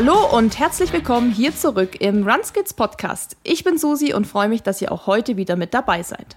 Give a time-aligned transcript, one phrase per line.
[0.00, 3.36] Hallo und herzlich willkommen hier zurück im Runskids Podcast.
[3.42, 6.36] Ich bin Susi und freue mich, dass ihr auch heute wieder mit dabei seid.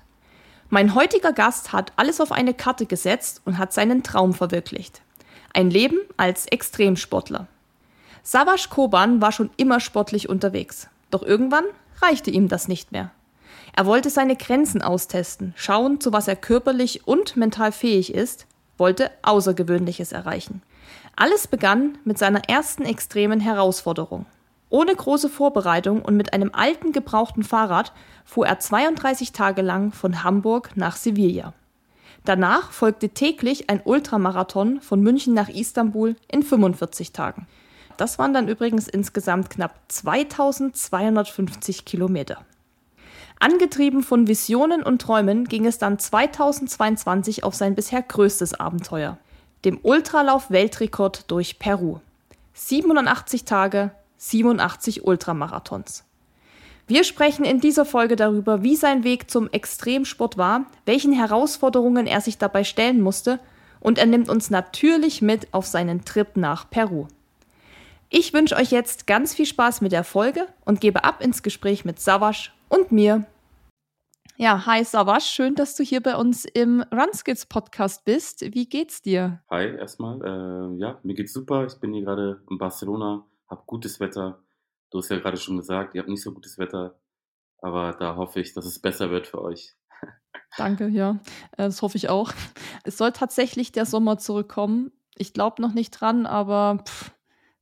[0.71, 5.03] Mein heutiger Gast hat alles auf eine Karte gesetzt und hat seinen Traum verwirklicht.
[5.53, 7.45] Ein Leben als Extremsportler.
[8.23, 10.87] Savas Koban war schon immer sportlich unterwegs.
[11.11, 11.65] Doch irgendwann
[12.01, 13.11] reichte ihm das nicht mehr.
[13.77, 18.47] Er wollte seine Grenzen austesten, schauen, zu was er körperlich und mental fähig ist,
[18.79, 20.63] wollte Außergewöhnliches erreichen.
[21.21, 24.25] Alles begann mit seiner ersten extremen Herausforderung.
[24.71, 27.93] Ohne große Vorbereitung und mit einem alten gebrauchten Fahrrad
[28.25, 31.53] fuhr er 32 Tage lang von Hamburg nach Sevilla.
[32.25, 37.45] Danach folgte täglich ein Ultramarathon von München nach Istanbul in 45 Tagen.
[37.97, 42.43] Das waren dann übrigens insgesamt knapp 2250 Kilometer.
[43.39, 49.19] Angetrieben von Visionen und Träumen ging es dann 2022 auf sein bisher größtes Abenteuer,
[49.65, 51.99] dem Ultralauf-Weltrekord durch Peru.
[52.53, 56.03] 87 Tage, 87 Ultramarathons.
[56.87, 62.21] Wir sprechen in dieser Folge darüber, wie sein Weg zum Extremsport war, welchen Herausforderungen er
[62.21, 63.39] sich dabei stellen musste
[63.79, 67.07] und er nimmt uns natürlich mit auf seinen Trip nach Peru.
[68.09, 71.85] Ich wünsche euch jetzt ganz viel Spaß mit der Folge und gebe ab ins Gespräch
[71.85, 73.25] mit Savasch und mir.
[74.41, 78.41] Ja, hi Savasch, schön, dass du hier bei uns im Runskills Podcast bist.
[78.41, 79.43] Wie geht's dir?
[79.51, 80.19] Hi, erstmal.
[80.19, 81.67] Äh, ja, mir geht's super.
[81.67, 84.43] Ich bin hier gerade in Barcelona, habe gutes Wetter.
[84.89, 86.99] Du hast ja gerade schon gesagt, ihr habt nicht so gutes Wetter,
[87.59, 89.75] aber da hoffe ich, dass es besser wird für euch.
[90.57, 91.19] Danke, ja,
[91.51, 92.33] äh, das hoffe ich auch.
[92.83, 94.91] Es soll tatsächlich der Sommer zurückkommen.
[95.15, 97.11] Ich glaube noch nicht dran, aber pff,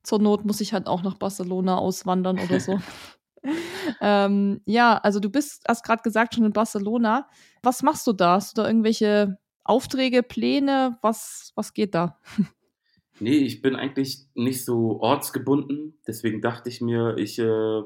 [0.02, 2.80] zur Not muss ich halt auch nach Barcelona auswandern oder so.
[4.02, 7.30] ähm, ja, also du bist, hast gerade gesagt, schon in Barcelona.
[7.64, 8.36] Was machst du da?
[8.36, 10.98] Hast du da irgendwelche Aufträge, Pläne?
[11.02, 12.20] Was, was geht da?
[13.20, 16.00] nee, ich bin eigentlich nicht so ortsgebunden.
[16.08, 17.82] Deswegen dachte ich mir, ich äh,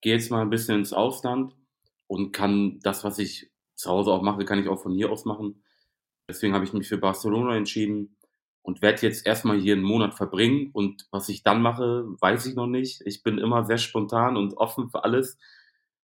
[0.00, 1.56] gehe jetzt mal ein bisschen ins Ausland
[2.06, 5.24] und kann das, was ich zu Hause auch mache, kann ich auch von hier aus
[5.24, 5.62] machen.
[6.28, 8.17] Deswegen habe ich mich für Barcelona entschieden
[8.62, 10.70] und werde jetzt erstmal hier einen Monat verbringen.
[10.72, 13.00] Und was ich dann mache, weiß ich noch nicht.
[13.06, 15.38] Ich bin immer sehr spontan und offen für alles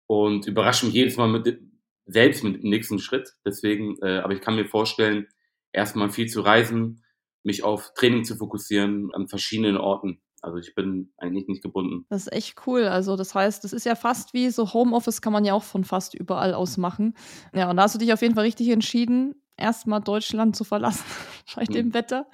[0.07, 1.61] und überrasche mich jedes Mal mit,
[2.07, 3.35] selbst mit dem nächsten Schritt.
[3.45, 5.27] Deswegen, äh, aber ich kann mir vorstellen,
[5.73, 7.03] erstmal viel zu reisen,
[7.43, 10.21] mich auf Training zu fokussieren an verschiedenen Orten.
[10.43, 12.05] Also ich bin eigentlich nicht gebunden.
[12.11, 12.85] Das ist echt cool.
[12.85, 15.85] Also das heißt, das ist ja fast wie so Homeoffice kann man ja auch von
[15.85, 17.15] fast überall aus machen.
[17.55, 21.05] Ja, und da hast du dich auf jeden Fall richtig entschieden, erstmal Deutschland zu verlassen
[21.57, 21.95] bei dem mhm.
[21.95, 22.27] Wetter.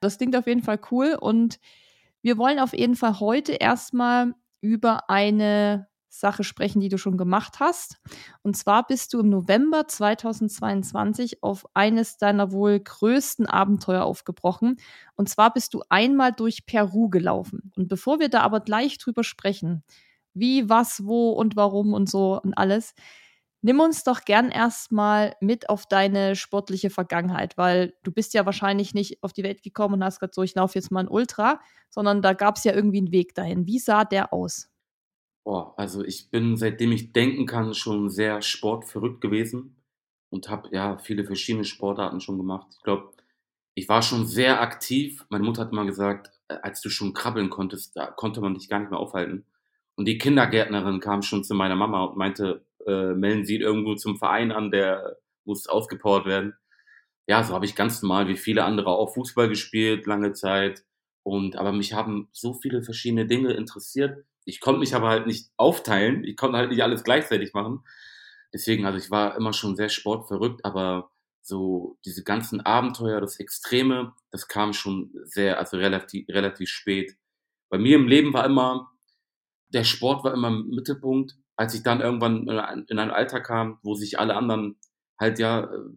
[0.00, 1.58] Das klingt auf jeden Fall cool und
[2.22, 7.58] wir wollen auf jeden Fall heute erstmal über eine Sache sprechen, die du schon gemacht
[7.58, 7.96] hast.
[8.42, 14.76] Und zwar bist du im November 2022 auf eines deiner wohl größten Abenteuer aufgebrochen.
[15.16, 17.72] Und zwar bist du einmal durch Peru gelaufen.
[17.76, 19.82] Und bevor wir da aber gleich drüber sprechen,
[20.34, 22.94] wie, was, wo und warum und so und alles,
[23.64, 28.92] Nimm uns doch gern erstmal mit auf deine sportliche Vergangenheit, weil du bist ja wahrscheinlich
[28.92, 31.60] nicht auf die Welt gekommen und hast gesagt, so, ich laufe jetzt mal ein Ultra,
[31.88, 33.66] sondern da gab es ja irgendwie einen Weg dahin.
[33.66, 34.68] Wie sah der aus?
[35.44, 39.76] Boah, also ich bin, seitdem ich denken kann, schon sehr sportverrückt gewesen
[40.30, 42.66] und habe ja viele verschiedene Sportarten schon gemacht.
[42.76, 43.12] Ich glaube,
[43.74, 45.24] ich war schon sehr aktiv.
[45.30, 48.68] Meine Mutter hat immer gesagt, äh, als du schon krabbeln konntest, da konnte man dich
[48.68, 49.46] gar nicht mehr aufhalten.
[49.94, 54.16] Und die Kindergärtnerin kam schon zu meiner Mama und meinte, äh, melden Sie irgendwo zum
[54.16, 56.54] Verein an, der muss ausgepowert werden.
[57.28, 60.84] Ja, so habe ich ganz normal wie viele andere auch Fußball gespielt, lange Zeit.
[61.22, 64.24] Und aber mich haben so viele verschiedene Dinge interessiert.
[64.44, 66.24] Ich konnte mich aber halt nicht aufteilen.
[66.24, 67.84] Ich konnte halt nicht alles gleichzeitig machen.
[68.52, 71.10] Deswegen, also ich war immer schon sehr sportverrückt, aber
[71.42, 77.16] so diese ganzen Abenteuer, das Extreme, das kam schon sehr, also relativ, relativ spät.
[77.70, 78.90] Bei mir im Leben war immer,
[79.68, 82.48] der Sport war immer im Mittelpunkt als ich dann irgendwann
[82.88, 84.80] in ein Alter kam, wo sich alle anderen
[85.16, 85.90] halt ja, äh,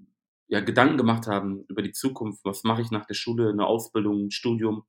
[0.45, 4.27] ja Gedanken gemacht haben über die Zukunft, was mache ich nach der Schule, eine Ausbildung,
[4.27, 4.83] ein Studium,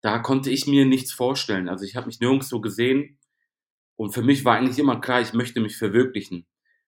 [0.00, 1.68] da konnte ich mir nichts vorstellen.
[1.68, 3.18] Also ich habe mich nirgends so gesehen
[3.96, 6.46] und für mich war eigentlich immer klar, ich möchte mich verwirklichen.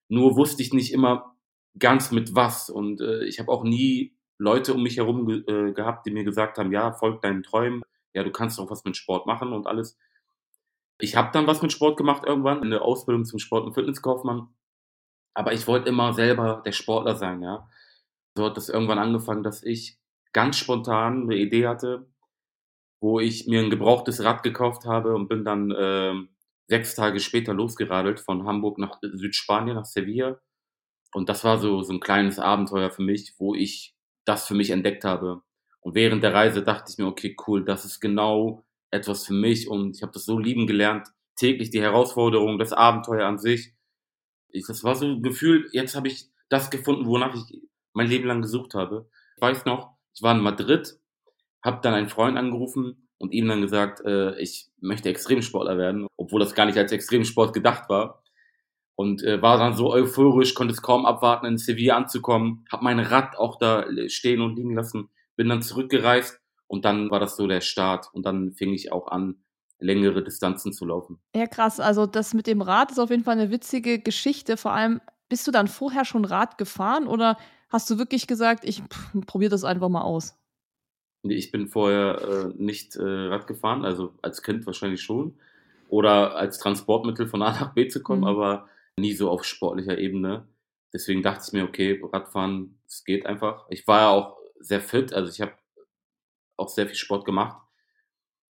[0.08, 1.36] Nur wusste ich nicht immer
[1.78, 5.72] ganz mit was und äh, ich habe auch nie Leute um mich herum ge äh,
[5.74, 7.82] gehabt, die mir gesagt haben, ja, folg deinen Träumen,
[8.14, 9.98] ja, du kannst auch was mit Sport machen und alles.
[11.04, 14.48] Ich habe dann was mit Sport gemacht irgendwann, in der Ausbildung zum Sport- und Fitnesskaufmann.
[15.34, 17.68] Aber ich wollte immer selber der Sportler sein, ja.
[18.36, 19.98] So hat das irgendwann angefangen, dass ich
[20.32, 22.08] ganz spontan eine Idee hatte,
[23.02, 26.14] wo ich mir ein gebrauchtes Rad gekauft habe und bin dann äh,
[26.68, 30.40] sechs Tage später losgeradelt von Hamburg nach Südspanien, nach Sevilla.
[31.12, 34.70] Und das war so, so ein kleines Abenteuer für mich, wo ich das für mich
[34.70, 35.42] entdeckt habe.
[35.80, 39.68] Und während der Reise dachte ich mir, okay, cool, das ist genau etwas für mich
[39.68, 41.08] und ich habe das so lieben gelernt.
[41.36, 43.74] Täglich die Herausforderung, das Abenteuer an sich.
[44.48, 47.60] Ich, das war so ein Gefühl, jetzt habe ich das gefunden, wonach ich
[47.92, 49.08] mein Leben lang gesucht habe.
[49.36, 50.96] Ich weiß noch, ich war in Madrid,
[51.62, 56.40] habe dann einen Freund angerufen und ihm dann gesagt, äh, ich möchte Extremsportler werden, obwohl
[56.40, 58.22] das gar nicht als Extremsport gedacht war.
[58.96, 63.00] Und äh, war dann so euphorisch, konnte es kaum abwarten, in Sevilla anzukommen, habe mein
[63.00, 67.46] Rad auch da stehen und liegen lassen, bin dann zurückgereist und dann war das so
[67.46, 69.36] der Start und dann fing ich auch an,
[69.78, 71.18] längere Distanzen zu laufen.
[71.34, 71.80] Ja, krass.
[71.80, 74.56] Also das mit dem Rad ist auf jeden Fall eine witzige Geschichte.
[74.56, 77.36] Vor allem, bist du dann vorher schon Rad gefahren oder
[77.68, 78.82] hast du wirklich gesagt, ich
[79.26, 80.36] probiere das einfach mal aus?
[81.22, 85.34] Nee, ich bin vorher äh, nicht äh, Rad gefahren, also als Kind wahrscheinlich schon.
[85.88, 88.26] Oder als Transportmittel von A nach B zu kommen, mhm.
[88.26, 88.68] aber
[88.98, 90.46] nie so auf sportlicher Ebene.
[90.92, 93.66] Deswegen dachte ich mir, okay, Radfahren, es geht einfach.
[93.70, 95.52] Ich war ja auch sehr fit, also ich habe
[96.56, 97.60] auch sehr viel Sport gemacht.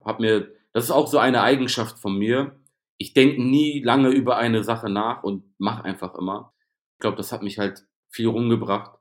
[0.04, 2.60] Hab mir, das ist auch so eine Eigenschaft von mir.
[2.98, 6.54] Ich denke nie lange über eine Sache nach und mache einfach immer.
[6.94, 9.00] Ich glaube, das hat mich halt viel rumgebracht.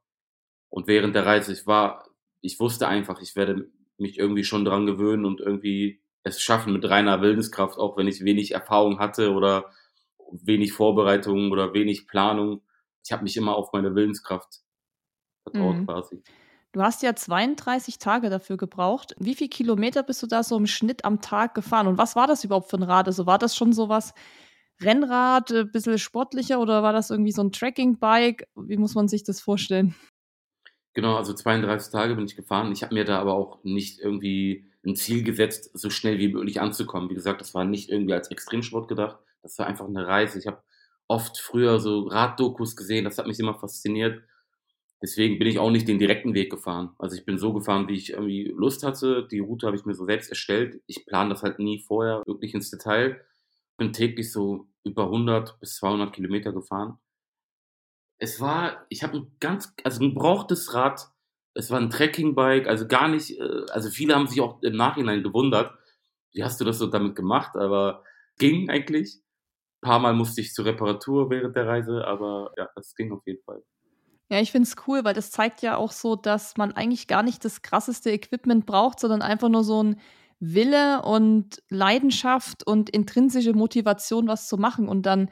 [0.68, 2.08] Und während der Reise, ich war,
[2.40, 6.88] ich wusste einfach, ich werde mich irgendwie schon dran gewöhnen und irgendwie es schaffen mit
[6.88, 9.70] reiner Willenskraft, auch wenn ich wenig Erfahrung hatte oder
[10.30, 12.62] wenig Vorbereitung oder wenig Planung.
[13.04, 14.60] Ich habe mich immer auf meine Willenskraft
[15.42, 15.86] vertraut mhm.
[15.86, 16.22] quasi.
[16.72, 19.14] Du hast ja 32 Tage dafür gebraucht.
[19.18, 21.88] Wie viele Kilometer bist du da so im Schnitt am Tag gefahren?
[21.88, 23.08] Und was war das überhaupt für ein Rad?
[23.08, 24.14] Also war das schon so was
[24.80, 28.48] Rennrad, ein äh, bisschen sportlicher oder war das irgendwie so ein Tracking-Bike?
[28.54, 29.96] Wie muss man sich das vorstellen?
[30.94, 32.72] Genau, also 32 Tage bin ich gefahren.
[32.72, 36.60] Ich habe mir da aber auch nicht irgendwie ein Ziel gesetzt, so schnell wie möglich
[36.60, 37.10] anzukommen.
[37.10, 39.18] Wie gesagt, das war nicht irgendwie als Extremsport gedacht.
[39.42, 40.38] Das war einfach eine Reise.
[40.38, 40.62] Ich habe
[41.08, 44.22] oft früher so Raddokus gesehen, das hat mich immer fasziniert.
[45.02, 46.90] Deswegen bin ich auch nicht den direkten Weg gefahren.
[46.98, 49.26] Also ich bin so gefahren, wie ich irgendwie Lust hatte.
[49.30, 50.82] Die Route habe ich mir so selbst erstellt.
[50.86, 53.20] Ich plane das halt nie vorher wirklich ins Detail.
[53.78, 56.98] Bin täglich so über 100 bis 200 Kilometer gefahren.
[58.18, 61.08] Es war, ich habe ein ganz, also ein brauchtes Rad.
[61.54, 65.22] Es war ein Trekkingbike, also gar nicht, äh, also viele haben sich auch im Nachhinein
[65.22, 65.74] gewundert,
[66.32, 67.56] wie hast du das so damit gemacht?
[67.56, 68.04] Aber
[68.38, 69.16] ging eigentlich.
[69.82, 73.26] Ein paar Mal musste ich zur Reparatur während der Reise, aber ja, das ging auf
[73.26, 73.62] jeden Fall.
[74.30, 77.24] Ja, ich finde es cool, weil das zeigt ja auch so, dass man eigentlich gar
[77.24, 79.96] nicht das krasseste Equipment braucht, sondern einfach nur so ein
[80.38, 84.88] Wille und Leidenschaft und intrinsische Motivation, was zu machen.
[84.88, 85.30] Und dann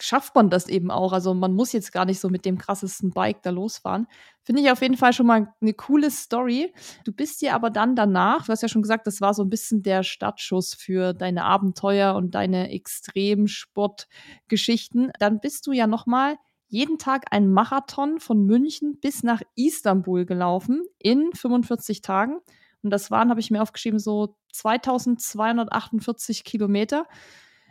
[0.00, 1.12] schafft man das eben auch.
[1.12, 4.06] Also man muss jetzt gar nicht so mit dem krassesten Bike da losfahren.
[4.44, 6.72] Finde ich auf jeden Fall schon mal eine coole Story.
[7.04, 9.50] Du bist dir aber dann danach, du hast ja schon gesagt, das war so ein
[9.50, 15.10] bisschen der Startschuss für deine Abenteuer und deine Extremsportgeschichten.
[15.18, 16.36] Dann bist du ja noch mal
[16.68, 22.38] jeden Tag einen Marathon von München bis nach Istanbul gelaufen in 45 Tagen.
[22.82, 27.06] Und das waren, habe ich mir aufgeschrieben, so 2248 Kilometer.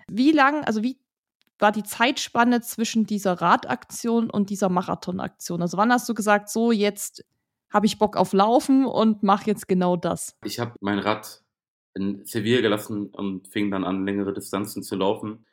[0.07, 0.99] Wie lang, also wie
[1.59, 5.61] war die Zeitspanne zwischen dieser Radaktion und dieser Marathonaktion?
[5.61, 7.23] Also wann hast du gesagt, so jetzt
[7.69, 10.37] habe ich Bock auf Laufen und mache jetzt genau das?
[10.43, 11.43] Ich habe mein Rad
[11.93, 15.45] in Sevilla gelassen und fing dann an, längere Distanzen zu laufen.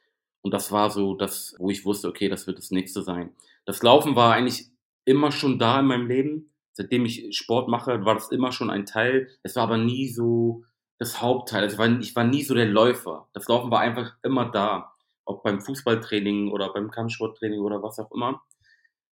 [0.43, 3.35] Und das war so das, wo ich wusste, okay, das wird das nächste sein.
[3.65, 4.67] Das Laufen war eigentlich
[5.05, 6.53] immer schon da in meinem Leben.
[6.73, 9.29] Seitdem ich Sport mache, war das immer schon ein Teil.
[9.43, 10.65] Es war aber nie so
[10.99, 11.63] das Hauptteil.
[11.63, 13.29] Also ich war nie so der Läufer.
[13.33, 14.93] Das Laufen war einfach immer da.
[15.25, 18.43] Ob beim Fußballtraining oder beim Kampfsporttraining oder was auch immer.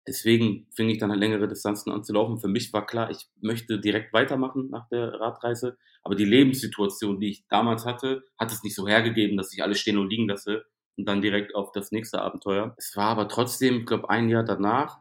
[0.06, 2.38] Deswegen fing ich dann halt längere Distanzen an zu laufen.
[2.38, 5.76] Für mich war klar, ich möchte direkt weitermachen nach der Radreise.
[6.04, 9.80] Aber die Lebenssituation, die ich damals hatte, hat es nicht so hergegeben, dass ich alles
[9.80, 10.64] stehen und liegen lasse
[10.96, 12.74] und dann direkt auf das nächste Abenteuer.
[12.76, 15.00] Es war aber trotzdem, ich glaube, ein Jahr danach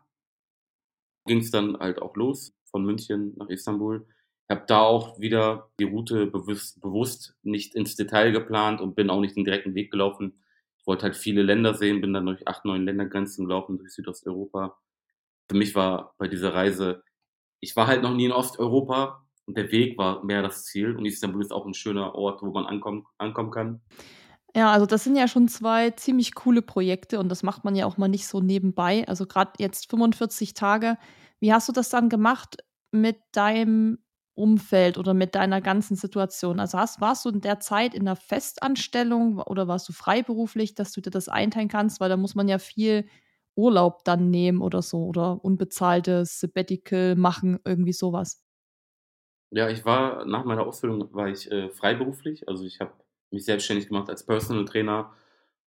[1.25, 4.05] ging es dann halt auch los von München nach Istanbul.
[4.47, 9.09] Ich habe da auch wieder die Route bewusst, bewusst nicht ins Detail geplant und bin
[9.09, 10.43] auch nicht den direkten Weg gelaufen.
[10.77, 14.77] Ich wollte halt viele Länder sehen, bin dann durch acht, neun Ländergrenzen gelaufen durch Südosteuropa.
[15.49, 17.03] Für mich war bei dieser Reise,
[17.59, 20.95] ich war halt noch nie in Osteuropa und der Weg war mehr das Ziel.
[20.95, 23.81] Und Istanbul ist auch ein schöner Ort, wo man ankommen, ankommen kann.
[24.55, 27.85] Ja, also das sind ja schon zwei ziemlich coole Projekte und das macht man ja
[27.85, 29.05] auch mal nicht so nebenbei.
[29.07, 30.97] Also gerade jetzt 45 Tage.
[31.41, 33.99] Wie hast du das dann gemacht mit deinem
[34.33, 36.61] Umfeld oder mit deiner ganzen Situation?
[36.61, 40.93] Also hast, warst du in der Zeit in einer Festanstellung oder warst du freiberuflich, dass
[40.93, 41.99] du dir das einteilen kannst?
[41.99, 43.05] Weil da muss man ja viel
[43.55, 48.41] Urlaub dann nehmen oder so oder unbezahltes Sabbatical machen, irgendwie sowas.
[49.51, 52.47] Ja, ich war nach meiner Ausbildung war ich äh, freiberuflich.
[52.47, 52.93] Also ich habe
[53.31, 55.13] mich selbstständig gemacht als Personal Trainer.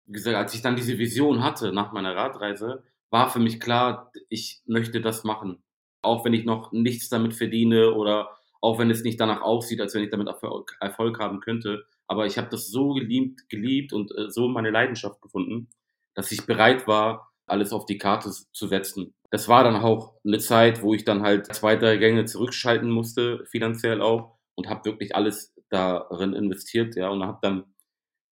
[0.06, 4.12] Wie gesagt, als ich dann diese Vision hatte nach meiner Radreise, war für mich klar,
[4.28, 5.62] ich möchte das machen.
[6.02, 9.94] Auch wenn ich noch nichts damit verdiene oder auch wenn es nicht danach aussieht, als
[9.94, 11.84] wenn ich damit Erfolg, haben könnte.
[12.06, 15.68] Aber ich habe das so geliebt, geliebt und äh, so meine Leidenschaft gefunden,
[16.14, 19.14] dass ich bereit war, alles auf die Karte zu setzen.
[19.30, 23.44] Das war dann auch eine Zeit, wo ich dann halt zwei, drei Gänge zurückschalten musste,
[23.46, 27.74] finanziell auch, und habe wirklich alles darin investiert, ja, und habe dann,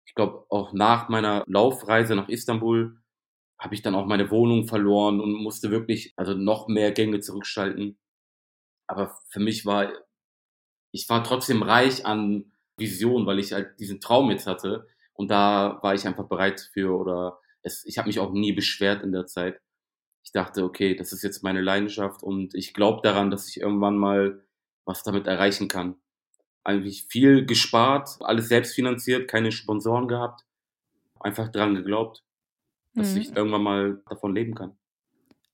[0.07, 2.99] ich glaube, auch nach meiner Laufreise nach Istanbul
[3.59, 7.99] habe ich dann auch meine Wohnung verloren und musste wirklich also noch mehr Gänge zurückschalten.
[8.89, 9.93] Aber für mich war,
[10.93, 14.87] ich war trotzdem reich an Vision, weil ich halt diesen Traum jetzt hatte.
[15.15, 19.03] Und da war ich einfach bereit für oder es, ich habe mich auch nie beschwert
[19.03, 19.61] in der Zeit.
[20.25, 23.99] Ich dachte, okay, das ist jetzt meine Leidenschaft und ich glaube daran, dass ich irgendwann
[23.99, 24.45] mal
[24.85, 26.02] was damit erreichen kann.
[26.65, 30.45] Eigentlich viel gespart, alles selbst finanziert, keine Sponsoren gehabt,
[31.21, 32.23] einfach dran geglaubt,
[32.95, 33.21] dass mhm.
[33.21, 34.77] ich irgendwann mal davon leben kann.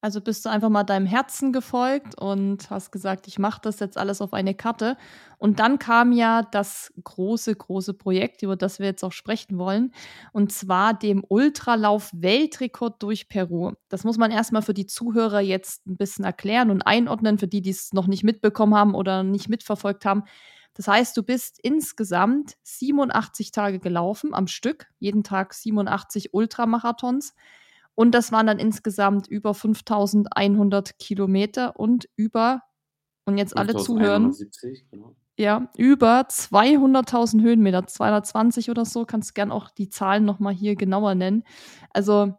[0.01, 3.99] Also bist du einfach mal deinem Herzen gefolgt und hast gesagt, ich mache das jetzt
[3.99, 4.97] alles auf eine Karte.
[5.39, 9.93] Und dann kam ja das große, große Projekt, über das wir jetzt auch sprechen wollen,
[10.33, 13.73] und zwar dem Ultralauf-Weltrekord durch Peru.
[13.89, 17.61] Das muss man erstmal für die Zuhörer jetzt ein bisschen erklären und einordnen, für die,
[17.61, 20.23] die es noch nicht mitbekommen haben oder nicht mitverfolgt haben.
[20.75, 27.35] Das heißt, du bist insgesamt 87 Tage gelaufen am Stück, jeden Tag 87 Ultramarathons.
[27.95, 32.63] Und das waren dann insgesamt über 5100 Kilometer und über,
[33.25, 34.33] und jetzt alle zuhören,
[34.93, 35.17] genau.
[35.37, 40.77] ja, über 200.000 Höhenmeter, 220 oder so, kannst du gern auch die Zahlen nochmal hier
[40.77, 41.43] genauer nennen.
[41.91, 42.35] Also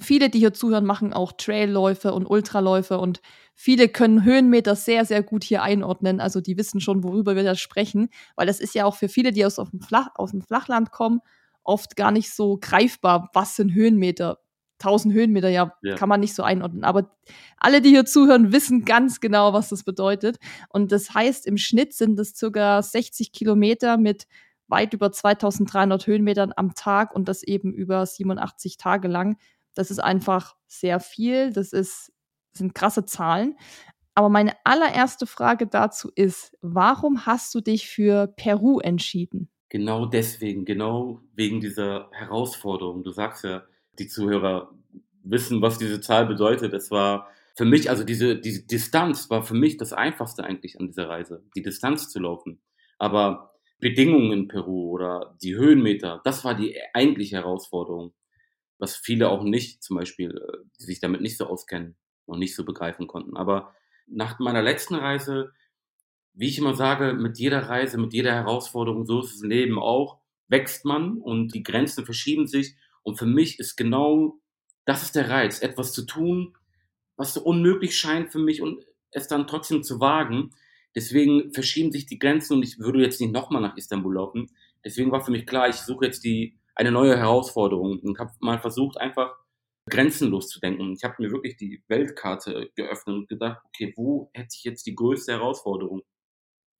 [0.00, 3.20] viele, die hier zuhören, machen auch Trailläufe und Ultraläufe und
[3.54, 6.20] viele können Höhenmeter sehr, sehr gut hier einordnen.
[6.20, 9.32] Also die wissen schon, worüber wir da sprechen, weil das ist ja auch für viele,
[9.32, 11.20] die aus, dem, Flach, aus dem Flachland kommen,
[11.62, 14.38] oft gar nicht so greifbar, was sind Höhenmeter.
[14.82, 16.82] 1000 Höhenmeter, ja, ja, kann man nicht so einordnen.
[16.82, 17.16] Aber
[17.56, 20.38] alle, die hier zuhören, wissen ganz genau, was das bedeutet.
[20.70, 24.26] Und das heißt, im Schnitt sind es circa 60 Kilometer mit
[24.66, 29.36] weit über 2300 Höhenmetern am Tag und das eben über 87 Tage lang.
[29.74, 31.52] Das ist einfach sehr viel.
[31.52, 32.12] Das ist,
[32.52, 33.56] sind krasse Zahlen.
[34.14, 39.48] Aber meine allererste Frage dazu ist, warum hast du dich für Peru entschieden?
[39.70, 43.04] Genau deswegen, genau wegen dieser Herausforderung.
[43.04, 43.64] Du sagst ja,
[43.98, 44.70] die Zuhörer
[45.24, 46.74] wissen, was diese Zahl bedeutet.
[46.74, 50.88] Es war für mich, also diese, diese Distanz war für mich das Einfachste eigentlich an
[50.88, 52.60] dieser Reise, die Distanz zu laufen.
[52.98, 58.12] Aber Bedingungen in Peru oder die Höhenmeter, das war die eigentliche Herausforderung,
[58.82, 61.94] was viele auch nicht, zum Beispiel, äh, die sich damit nicht so auskennen
[62.26, 63.36] und nicht so begreifen konnten.
[63.36, 63.76] Aber
[64.08, 65.52] nach meiner letzten Reise,
[66.34, 70.18] wie ich immer sage, mit jeder Reise, mit jeder Herausforderung, so ist das Leben auch,
[70.48, 72.74] wächst man und die Grenzen verschieben sich
[73.04, 74.40] und für mich ist genau
[74.84, 76.56] das ist der Reiz, etwas zu tun,
[77.16, 80.50] was so unmöglich scheint für mich und es dann trotzdem zu wagen.
[80.96, 84.50] Deswegen verschieben sich die Grenzen und ich würde jetzt nicht nochmal nach Istanbul laufen.
[84.84, 88.58] Deswegen war für mich klar, ich suche jetzt die, eine neue Herausforderung und habe mal
[88.58, 89.34] versucht, einfach
[89.90, 90.92] grenzenlos zu denken.
[90.92, 94.94] Ich habe mir wirklich die Weltkarte geöffnet und gedacht, okay, wo hätte ich jetzt die
[94.94, 96.02] größte Herausforderung?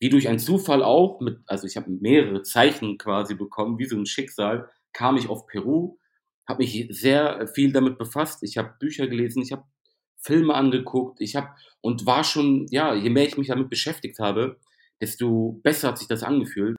[0.00, 3.96] Wie durch einen Zufall auch, mit, also ich habe mehrere Zeichen quasi bekommen, wie so
[3.96, 5.98] ein Schicksal, kam ich auf Peru
[6.46, 8.42] habe mich sehr viel damit befasst.
[8.42, 9.64] Ich habe Bücher gelesen, ich habe
[10.18, 11.48] Filme angeguckt, ich habe
[11.80, 14.58] und war schon, ja, je mehr ich mich damit beschäftigt habe,
[15.00, 16.76] desto besser hat sich das angefühlt.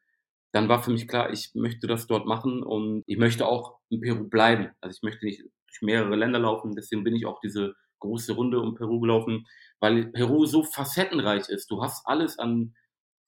[0.53, 4.01] Dann war für mich klar, ich möchte das dort machen und ich möchte auch in
[4.01, 4.69] Peru bleiben.
[4.81, 8.59] Also ich möchte nicht durch mehrere Länder laufen, deswegen bin ich auch diese große Runde
[8.59, 9.47] um Peru gelaufen,
[9.79, 11.71] weil Peru so facettenreich ist.
[11.71, 12.75] Du hast alles an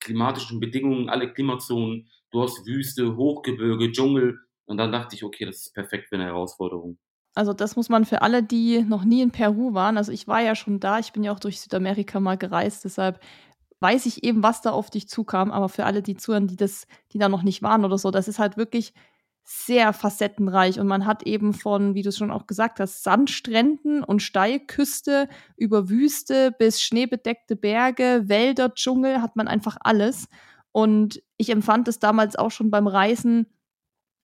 [0.00, 5.58] klimatischen Bedingungen, alle Klimazonen, du hast Wüste, Hochgebirge, Dschungel, und dann dachte ich, okay, das
[5.58, 6.98] ist perfekt für eine Herausforderung.
[7.34, 10.40] Also das muss man für alle, die noch nie in Peru waren, also ich war
[10.40, 13.20] ja schon da, ich bin ja auch durch Südamerika mal gereist, deshalb
[13.80, 16.86] weiß ich eben, was da auf dich zukam, aber für alle, die zuhören, die das,
[17.12, 18.94] die da noch nicht waren oder so, das ist halt wirklich
[19.48, 24.02] sehr facettenreich und man hat eben von, wie du es schon auch gesagt hast, Sandstränden
[24.02, 30.26] und Steilküste über Wüste bis schneebedeckte Berge, Wälder, Dschungel, hat man einfach alles.
[30.72, 33.46] Und ich empfand es damals auch schon beim Reisen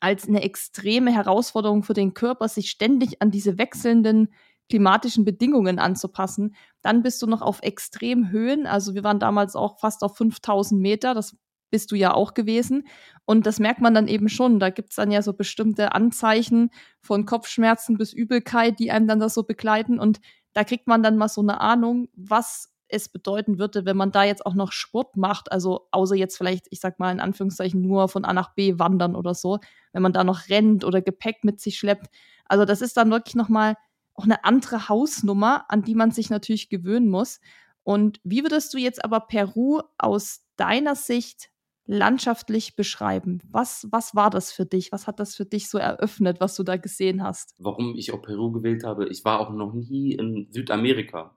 [0.01, 4.35] als eine extreme Herausforderung für den Körper, sich ständig an diese wechselnden
[4.73, 6.55] klimatischen Bedingungen anzupassen.
[6.81, 8.67] Dann bist du noch auf Extremhöhen.
[8.67, 11.13] Also wir waren damals auch fast auf 5000 Meter.
[11.13, 11.37] Das
[11.69, 12.85] bist du ja auch gewesen.
[13.27, 14.61] Und das merkt man dann eben schon.
[14.61, 16.71] Da gibt es dann ja so bestimmte Anzeichen
[17.03, 19.99] von Kopfschmerzen bis Übelkeit, die einem dann das so begleiten.
[19.99, 20.21] Und
[20.55, 24.25] da kriegt man dann mal so eine Ahnung, was es bedeuten würde, wenn man da
[24.25, 28.09] jetzt auch noch Sport macht, also außer jetzt vielleicht, ich sag mal in Anführungszeichen, nur
[28.09, 29.59] von A nach B wandern oder so,
[29.93, 32.09] wenn man da noch rennt oder Gepäck mit sich schleppt.
[32.47, 33.77] Also das ist dann wirklich nochmal
[34.15, 37.41] auch eine andere Hausnummer, an die man sich natürlich gewöhnen muss.
[37.83, 41.53] Und wie würdest du jetzt aber Peru aus deiner Sicht
[41.87, 43.41] landschaftlich beschreiben.
[43.51, 44.93] Was, was war das für dich?
[44.93, 47.55] Was hat das für dich so eröffnet, was du da gesehen hast?
[47.59, 51.37] Warum ich auch Peru gewählt habe, ich war auch noch nie in Südamerika.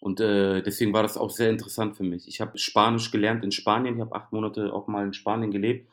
[0.00, 2.28] Und äh, deswegen war das auch sehr interessant für mich.
[2.28, 5.88] Ich habe Spanisch gelernt in Spanien, ich habe acht Monate auch mal in Spanien gelebt.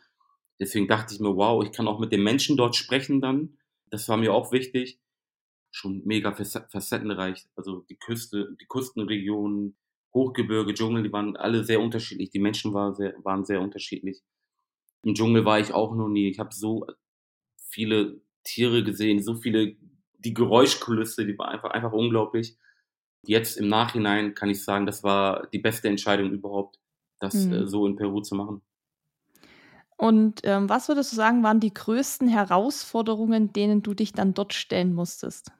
[0.59, 3.57] Deswegen dachte ich mir, wow, ich kann auch mit den Menschen dort sprechen dann.
[3.89, 4.99] Das war mir auch wichtig.
[5.75, 7.47] Schon mega facettenreich.
[7.55, 9.75] Also die Küste, die Küstenregionen,
[10.13, 12.29] Hochgebirge, Dschungel, die waren alle sehr unterschiedlich.
[12.29, 14.21] Die Menschen waren sehr, waren sehr unterschiedlich.
[15.01, 16.29] Im Dschungel war ich auch noch nie.
[16.29, 16.85] Ich habe so
[17.57, 19.75] viele Tiere gesehen, so viele,
[20.19, 22.57] die Geräuschkulisse, die war einfach, einfach unglaublich.
[23.25, 26.79] Jetzt im Nachhinein kann ich sagen, das war die beste Entscheidung überhaupt,
[27.19, 27.53] das mhm.
[27.53, 28.61] äh, so in Peru zu machen.
[29.97, 34.53] Und ähm, was würdest du sagen, waren die größten Herausforderungen, denen du dich dann dort
[34.53, 35.51] stellen musstest?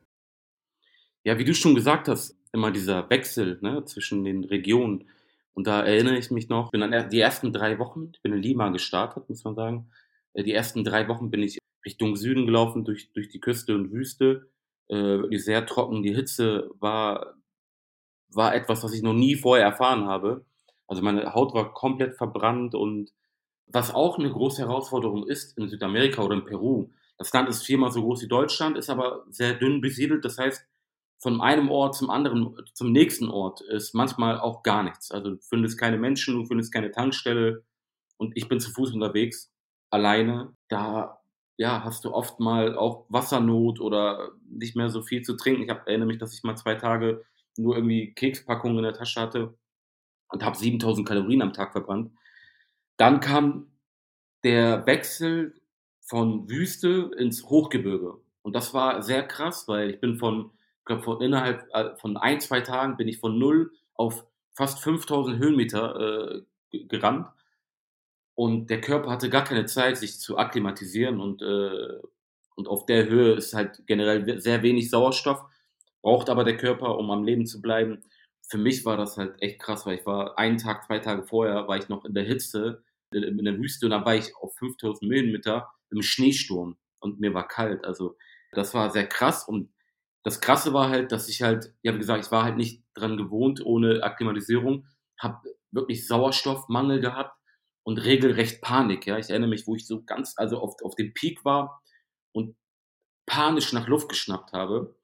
[1.23, 5.09] Ja, wie du schon gesagt hast, immer dieser Wechsel ne, zwischen den Regionen.
[5.53, 8.41] Und da erinnere ich mich noch, bin dann die ersten drei Wochen, ich bin in
[8.41, 9.89] Lima gestartet, muss man sagen.
[10.33, 13.91] Äh, die ersten drei Wochen bin ich Richtung Süden gelaufen, durch, durch die Küste und
[13.91, 14.49] Wüste.
[14.87, 16.03] Äh, wirklich sehr trocken.
[16.03, 17.35] Die Hitze war,
[18.29, 20.45] war etwas, was ich noch nie vorher erfahren habe.
[20.87, 23.11] Also meine Haut war komplett verbrannt und
[23.67, 26.89] was auch eine große Herausforderung ist in Südamerika oder in Peru.
[27.17, 30.25] Das Land ist viermal so groß wie Deutschland, ist aber sehr dünn besiedelt.
[30.25, 30.65] Das heißt,
[31.23, 35.09] von einem Ort zum anderen, zum nächsten Ort ist manchmal auch gar nichts.
[35.09, 37.63] Also du findest keine Menschen, du findest keine Tankstelle
[38.17, 39.51] und ich bin zu Fuß unterwegs,
[39.89, 40.55] alleine.
[40.67, 41.21] Da
[41.57, 45.63] ja, hast du oft mal auch Wassernot oder nicht mehr so viel zu trinken.
[45.63, 47.23] Ich hab, erinnere mich, dass ich mal zwei Tage
[47.57, 49.57] nur irgendwie Kekspackungen in der Tasche hatte
[50.27, 52.11] und habe 7000 Kalorien am Tag verbrannt.
[52.97, 53.71] Dann kam
[54.43, 55.61] der Wechsel
[56.01, 58.15] von Wüste ins Hochgebirge.
[58.41, 60.51] Und das war sehr krass, weil ich bin von
[60.83, 64.83] ich glaube, von innerhalb äh, von ein, zwei Tagen bin ich von null auf fast
[64.83, 66.43] 5000 Höhenmeter
[66.73, 67.29] äh, gerannt.
[68.35, 71.21] Und der Körper hatte gar keine Zeit, sich zu akklimatisieren.
[71.21, 72.01] Und, äh,
[72.55, 75.45] und auf der Höhe ist halt generell sehr wenig Sauerstoff,
[76.01, 78.03] braucht aber der Körper, um am Leben zu bleiben.
[78.49, 81.65] Für mich war das halt echt krass, weil ich war einen Tag, zwei Tage vorher,
[81.69, 85.09] war ich noch in der Hitze, in der Wüste und dann war ich auf 5000
[85.09, 87.85] Höhenmeter im Schneesturm und mir war kalt.
[87.85, 88.17] Also
[88.51, 89.72] das war sehr krass und
[90.23, 93.17] das Krasse war halt, dass ich halt, ja wie gesagt, ich war halt nicht dran
[93.17, 94.85] gewohnt ohne Akklimatisierung,
[95.19, 95.39] habe
[95.71, 97.37] wirklich Sauerstoffmangel gehabt
[97.83, 99.05] und regelrecht Panik.
[99.07, 101.81] Ja, ich erinnere mich, wo ich so ganz, also auf, auf dem Peak war
[102.33, 102.55] und
[103.25, 104.95] panisch nach Luft geschnappt habe.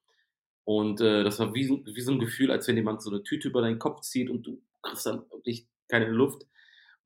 [0.66, 3.48] Und äh, das war wie, wie so ein Gefühl, als wenn jemand so eine Tüte
[3.50, 6.44] über deinen Kopf zieht und du kriegst dann wirklich keine Luft.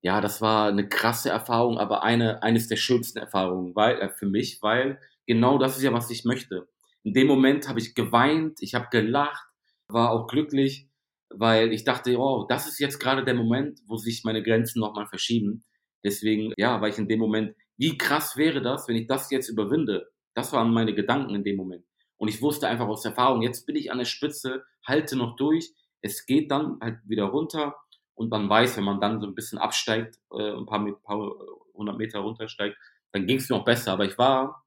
[0.02, 4.28] Ja, das war eine krasse Erfahrung, aber eine eines der schönsten Erfahrungen weil, äh, für
[4.28, 6.68] mich, weil genau das ist ja, was ich möchte.
[7.04, 9.46] In dem Moment habe ich geweint, ich habe gelacht,
[9.88, 10.88] war auch glücklich,
[11.30, 15.08] weil ich dachte, oh, das ist jetzt gerade der Moment, wo sich meine Grenzen nochmal
[15.08, 15.64] verschieben.
[16.04, 19.50] Deswegen, ja, war ich in dem Moment, wie krass wäre das, wenn ich das jetzt
[19.50, 20.10] überwinde?
[20.34, 21.86] Das waren meine Gedanken in dem Moment.
[22.18, 25.74] Und ich wusste einfach aus Erfahrung, jetzt bin ich an der Spitze, halte noch durch,
[26.02, 27.76] es geht dann halt wieder runter
[28.16, 31.32] und man weiß, wenn man dann so ein bisschen absteigt, äh, ein paar, paar
[31.74, 32.78] hundert Meter runtersteigt,
[33.12, 33.94] dann ging es noch besser.
[33.94, 34.63] Aber ich war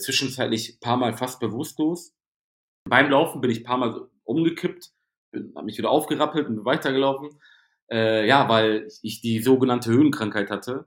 [0.00, 2.14] zwischenzeitlich ein paar Mal fast bewusstlos.
[2.88, 4.90] Beim Laufen bin ich ein paar Mal umgekippt,
[5.54, 7.30] habe mich wieder aufgerappelt und weitergelaufen.
[7.90, 10.86] Äh, ja, weil ich die sogenannte Höhenkrankheit hatte,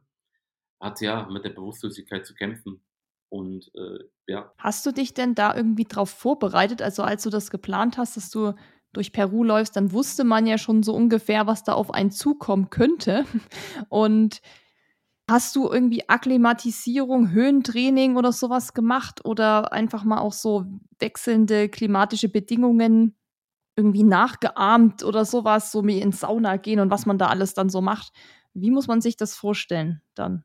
[0.79, 2.83] hatte ja mit der Bewusstlosigkeit zu kämpfen.
[3.29, 4.53] Und äh, ja.
[4.57, 6.81] Hast du dich denn da irgendwie drauf vorbereitet?
[6.81, 8.53] Also als du das geplant hast, dass du
[8.93, 12.69] durch Peru läufst, dann wusste man ja schon so ungefähr, was da auf einen zukommen
[12.69, 13.25] könnte.
[13.89, 14.41] Und
[15.29, 20.65] Hast du irgendwie Akklimatisierung, Höhentraining oder sowas gemacht oder einfach mal auch so
[20.99, 23.15] wechselnde klimatische Bedingungen
[23.75, 27.69] irgendwie nachgeahmt oder sowas, so wie ins Sauna gehen und was man da alles dann
[27.69, 28.11] so macht?
[28.53, 30.43] Wie muss man sich das vorstellen dann?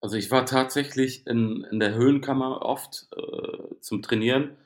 [0.00, 4.56] Also ich war tatsächlich in, in der Höhenkammer oft äh, zum Trainieren,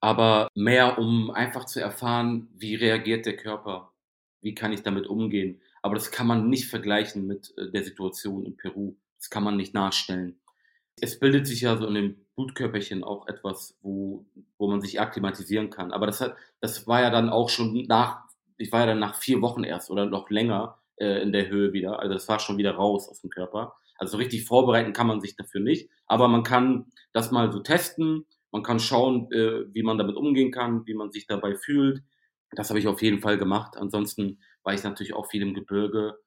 [0.00, 3.92] aber mehr um einfach zu erfahren, wie reagiert der Körper,
[4.42, 5.60] wie kann ich damit umgehen.
[5.84, 8.96] Aber das kann man nicht vergleichen mit äh, der Situation in Peru.
[9.18, 10.40] Das kann man nicht nachstellen.
[10.98, 14.24] Es bildet sich ja so in dem Blutkörperchen auch etwas, wo,
[14.56, 15.92] wo man sich akklimatisieren kann.
[15.92, 18.22] Aber das, hat, das war ja dann auch schon nach,
[18.56, 21.74] ich war ja dann nach vier Wochen erst oder noch länger äh, in der Höhe
[21.74, 21.98] wieder.
[22.00, 23.74] Also das war schon wieder raus aus dem Körper.
[23.98, 25.90] Also richtig vorbereiten kann man sich dafür nicht.
[26.06, 28.24] Aber man kann das mal so testen.
[28.52, 32.02] Man kann schauen, äh, wie man damit umgehen kann, wie man sich dabei fühlt.
[32.52, 33.76] Das habe ich auf jeden Fall gemacht.
[33.76, 36.18] Ansonsten war ich natürlich auch viel im Gebirge.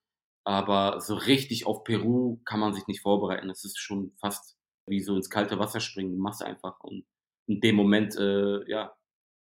[0.44, 3.50] Aber so richtig auf Peru kann man sich nicht vorbereiten.
[3.50, 6.14] Es ist schon fast wie so ins kalte Wasser springen.
[6.14, 6.80] Du machst einfach.
[6.80, 7.06] Und
[7.48, 8.96] in dem Moment, äh, ja,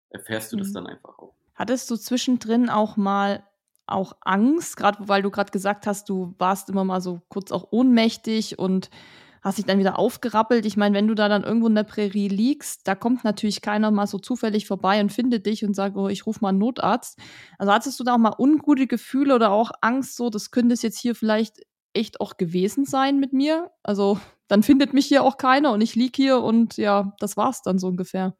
[0.10, 0.60] erfährst du mhm.
[0.60, 1.34] das dann einfach auch.
[1.56, 3.44] Hattest du zwischendrin auch mal
[3.86, 7.68] auch Angst, gerade weil du gerade gesagt hast, du warst immer mal so kurz auch
[7.72, 8.90] ohnmächtig und
[9.44, 10.66] hast dich dann wieder aufgerappelt.
[10.66, 13.92] Ich meine, wenn du da dann irgendwo in der Prärie liegst, da kommt natürlich keiner
[13.92, 17.20] mal so zufällig vorbei und findet dich und sagt, oh, ich rufe mal einen Notarzt.
[17.58, 20.82] Also hattest du da auch mal ungute Gefühle oder auch Angst, so, das könnte es
[20.82, 21.62] jetzt hier vielleicht
[21.94, 23.70] echt auch gewesen sein mit mir?
[23.84, 27.62] Also dann findet mich hier auch keiner und ich lieg hier und ja, das war's
[27.62, 28.36] dann so ungefähr.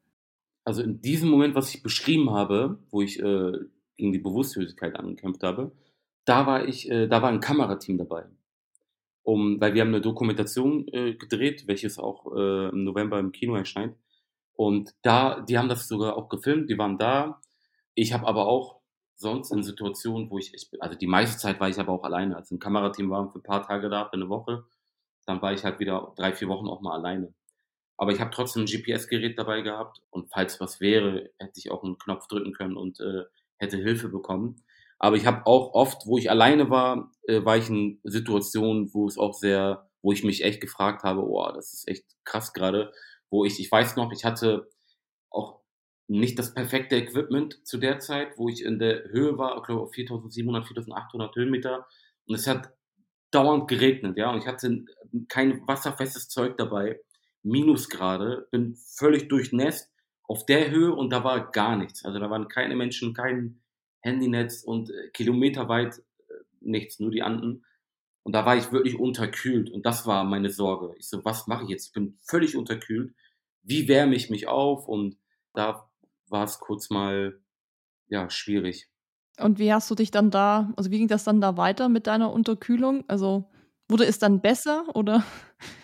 [0.64, 3.52] Also in diesem Moment, was ich beschrieben habe, wo ich äh,
[3.98, 5.72] gegen die Bewusstlosigkeit angekämpft habe,
[6.24, 8.24] da war ich, äh, da war ein Kamerateam dabei
[9.24, 13.56] um, weil wir haben eine Dokumentation äh, gedreht, welches auch äh, im November im Kino
[13.56, 13.96] erscheint.
[14.54, 17.40] Und da, die haben das sogar auch gefilmt, die waren da.
[17.94, 18.80] Ich habe aber auch
[19.16, 22.36] sonst in Situationen, wo ich, ich, also die meiste Zeit war ich aber auch alleine.
[22.36, 24.64] Als ein Kamerateam war für ein paar Tage da, für eine Woche,
[25.26, 27.32] dann war ich halt wieder drei, vier Wochen auch mal alleine.
[27.96, 31.84] Aber ich habe trotzdem ein GPS-Gerät dabei gehabt und falls was wäre, hätte ich auch
[31.84, 33.24] einen Knopf drücken können und äh,
[33.56, 34.64] hätte Hilfe bekommen.
[34.98, 39.06] Aber ich habe auch oft, wo ich alleine war, äh, war ich in Situationen, wo
[39.06, 42.92] es auch sehr, wo ich mich echt gefragt habe, oh, das ist echt krass gerade,
[43.30, 44.68] wo ich, ich weiß noch, ich hatte
[45.30, 45.60] auch
[46.06, 49.90] nicht das perfekte Equipment zu der Zeit, wo ich in der Höhe war, ich glaube
[49.92, 51.86] 4700, 4800 Höhenmeter
[52.26, 52.72] und es hat
[53.30, 54.84] dauernd geregnet, ja, und ich hatte
[55.28, 57.00] kein wasserfestes Zeug dabei,
[57.42, 59.90] Minusgrade, bin völlig durchnässt
[60.22, 62.04] auf der Höhe und da war gar nichts.
[62.04, 63.60] Also da waren keine Menschen, kein
[64.04, 67.64] Handynetz und äh, kilometerweit äh, nichts, nur die Anden.
[68.22, 70.94] Und da war ich wirklich unterkühlt und das war meine Sorge.
[70.98, 71.88] Ich so, was mache ich jetzt?
[71.88, 73.14] Ich bin völlig unterkühlt.
[73.62, 74.88] Wie wärme ich mich auf?
[74.88, 75.16] Und
[75.52, 75.90] da
[76.28, 77.40] war es kurz mal,
[78.08, 78.88] ja, schwierig.
[79.38, 82.06] Und wie hast du dich dann da, also wie ging das dann da weiter mit
[82.06, 83.04] deiner Unterkühlung?
[83.08, 83.50] Also
[83.88, 85.24] wurde es dann besser oder?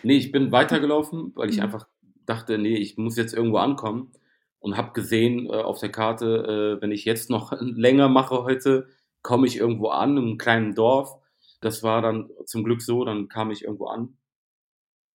[0.02, 1.64] Nee, ich bin weitergelaufen, weil ich mhm.
[1.64, 1.88] einfach
[2.26, 4.12] dachte, nee, ich muss jetzt irgendwo ankommen
[4.60, 8.88] und habe gesehen äh, auf der Karte, äh, wenn ich jetzt noch länger mache heute,
[9.22, 11.16] komme ich irgendwo an, in einem kleinen Dorf.
[11.60, 14.16] Das war dann zum Glück so, dann kam ich irgendwo an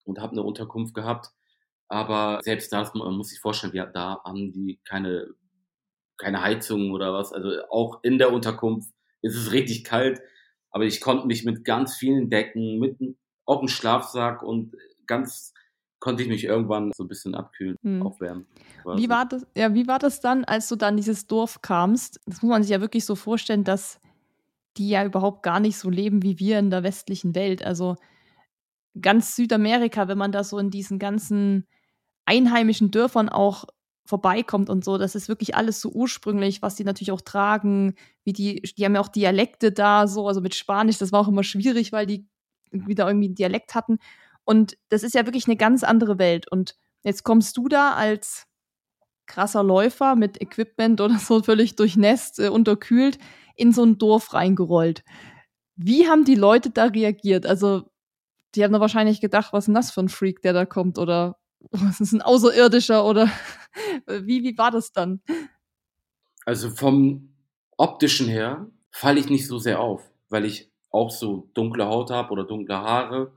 [0.04, 1.32] und habe eine Unterkunft gehabt.
[1.88, 5.28] Aber selbst da man muss sich vorstellen, wir, da haben die keine,
[6.18, 7.32] keine Heizung oder was.
[7.32, 10.22] Also auch in der Unterkunft ist es richtig kalt.
[10.72, 12.98] Aber ich konnte mich mit ganz vielen Decken, mit
[13.46, 14.76] auch einem Schlafsack und
[15.08, 15.54] ganz
[16.06, 18.04] konnte ich mich irgendwann so ein bisschen abkühlen, hm.
[18.04, 18.46] aufwärmen.
[18.84, 19.02] Quasi.
[19.02, 19.48] Wie war das?
[19.58, 22.20] Ja, wie war das dann, als du dann in dieses Dorf kamst?
[22.28, 24.00] Das muss man sich ja wirklich so vorstellen, dass
[24.78, 27.66] die ja überhaupt gar nicht so leben wie wir in der westlichen Welt.
[27.66, 27.96] Also
[29.02, 31.66] ganz Südamerika, wenn man da so in diesen ganzen
[32.26, 33.66] einheimischen Dörfern auch
[34.06, 38.34] vorbeikommt und so, das ist wirklich alles so ursprünglich, was die natürlich auch tragen, wie
[38.34, 41.44] die, die haben ja auch Dialekte da, so, also mit Spanisch, das war auch immer
[41.44, 42.28] schwierig, weil die
[42.70, 43.98] wieder irgendwie einen Dialekt hatten.
[44.46, 46.50] Und das ist ja wirklich eine ganz andere Welt.
[46.50, 48.48] Und jetzt kommst du da als
[49.26, 53.18] krasser Läufer mit Equipment oder so völlig durchnässt, äh, unterkühlt,
[53.56, 55.04] in so ein Dorf reingerollt.
[55.76, 57.46] Wie haben die Leute da reagiert?
[57.46, 57.90] Also,
[58.54, 60.98] die haben da wahrscheinlich gedacht, was ist denn das für ein Freak, der da kommt?
[60.98, 61.38] Oder
[61.72, 63.06] was ist ein Außerirdischer?
[63.06, 63.30] Oder
[64.08, 65.22] wie, wie war das dann?
[66.46, 67.34] Also vom
[67.76, 72.32] optischen her falle ich nicht so sehr auf, weil ich auch so dunkle Haut habe
[72.32, 73.34] oder dunkle Haare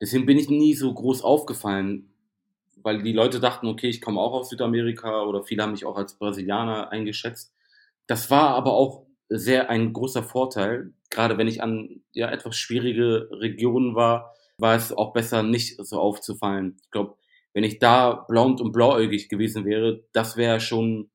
[0.00, 2.10] Deswegen bin ich nie so groß aufgefallen,
[2.82, 5.96] weil die Leute dachten, okay, ich komme auch aus Südamerika oder viele haben mich auch
[5.96, 7.52] als Brasilianer eingeschätzt.
[8.06, 10.92] Das war aber auch sehr ein großer Vorteil.
[11.10, 15.98] Gerade wenn ich an ja, etwas schwierige Regionen war, war es auch besser, nicht so
[15.98, 16.76] aufzufallen.
[16.82, 17.16] Ich glaube,
[17.52, 21.10] wenn ich da blond und blauäugig gewesen wäre, das wäre schon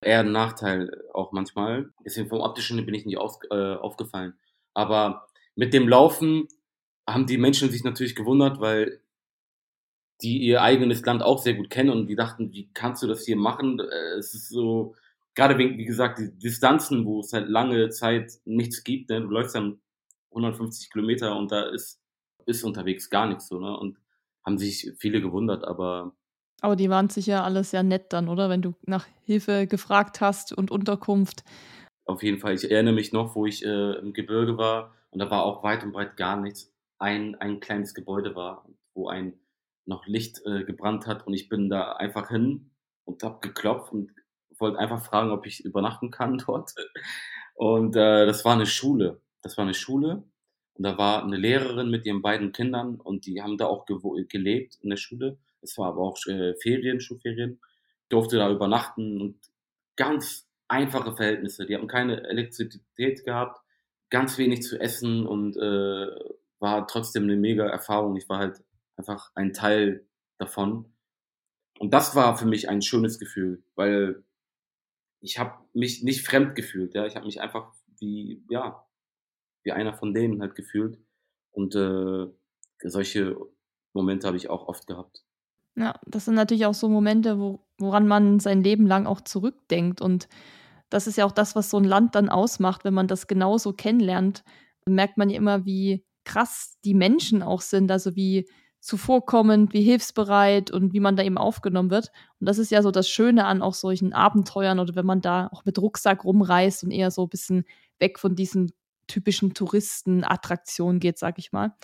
[0.00, 1.90] eher ein Nachteil auch manchmal.
[2.04, 4.34] Deswegen vom optischen bin ich nicht auf, äh, aufgefallen.
[4.74, 6.48] Aber mit dem Laufen
[7.06, 9.00] haben die Menschen sich natürlich gewundert, weil
[10.22, 13.24] die ihr eigenes Land auch sehr gut kennen und die dachten, wie kannst du das
[13.24, 13.80] hier machen?
[13.80, 14.94] Äh, es ist so,
[15.34, 19.20] gerade wegen, wie gesagt, die Distanzen, wo es halt lange Zeit nichts gibt, ne?
[19.20, 19.78] du läufst dann
[20.30, 22.00] 150 Kilometer und da ist,
[22.46, 23.76] ist unterwegs gar nichts so, ne?
[23.76, 23.98] Und
[24.44, 26.14] haben sich viele gewundert, aber.
[26.60, 28.48] Aber die waren sicher alles sehr nett dann, oder?
[28.48, 31.42] Wenn du nach Hilfe gefragt hast und Unterkunft.
[32.04, 32.54] Auf jeden Fall.
[32.54, 35.82] Ich erinnere mich noch, wo ich äh, im Gebirge war und da war auch weit
[35.82, 39.38] und breit gar nichts ein, ein kleines Gebäude war, wo ein
[39.84, 42.70] noch Licht äh, gebrannt hat und ich bin da einfach hin
[43.04, 44.12] und habe geklopft und
[44.58, 46.74] wollte einfach fragen, ob ich übernachten kann dort.
[47.54, 49.20] Und äh, das war eine Schule.
[49.42, 50.24] Das war eine Schule
[50.74, 54.78] und da war eine Lehrerin mit ihren beiden Kindern und die haben da auch gelebt
[54.82, 55.38] in der Schule.
[55.62, 57.60] Es war aber auch äh, Ferien, Schulferien.
[58.02, 59.38] Ich durfte da übernachten und
[59.96, 61.66] ganz einfache Verhältnisse.
[61.66, 63.60] Die haben keine Elektrizität gehabt,
[64.10, 66.06] ganz wenig zu essen und äh,
[66.58, 68.16] war trotzdem eine mega Erfahrung.
[68.16, 68.62] Ich war halt
[68.96, 70.06] einfach ein Teil
[70.38, 70.92] davon.
[71.78, 74.24] Und das war für mich ein schönes Gefühl, weil
[75.20, 76.94] ich habe mich nicht fremd gefühlt.
[76.94, 78.86] Ja, ich habe mich einfach wie, ja,
[79.62, 80.98] wie einer von denen halt gefühlt.
[81.50, 82.26] Und äh,
[82.82, 83.36] solche
[83.92, 85.24] Momente habe ich auch oft gehabt.
[85.74, 90.00] Ja, das sind natürlich auch so Momente, wo, woran man sein Leben lang auch zurückdenkt.
[90.00, 90.28] Und
[90.88, 93.72] das ist ja auch das, was so ein Land dann ausmacht, wenn man das genauso
[93.72, 94.44] kennenlernt,
[94.86, 98.46] merkt man ja immer, wie krass die Menschen auch sind, also wie
[98.80, 102.12] zuvorkommend, wie hilfsbereit und wie man da eben aufgenommen wird.
[102.38, 105.48] Und das ist ja so das Schöne an auch solchen Abenteuern oder wenn man da
[105.52, 107.64] auch mit Rucksack rumreist und eher so ein bisschen
[107.98, 108.72] weg von diesen
[109.06, 111.74] typischen Touristenattraktionen geht, sag ich mal.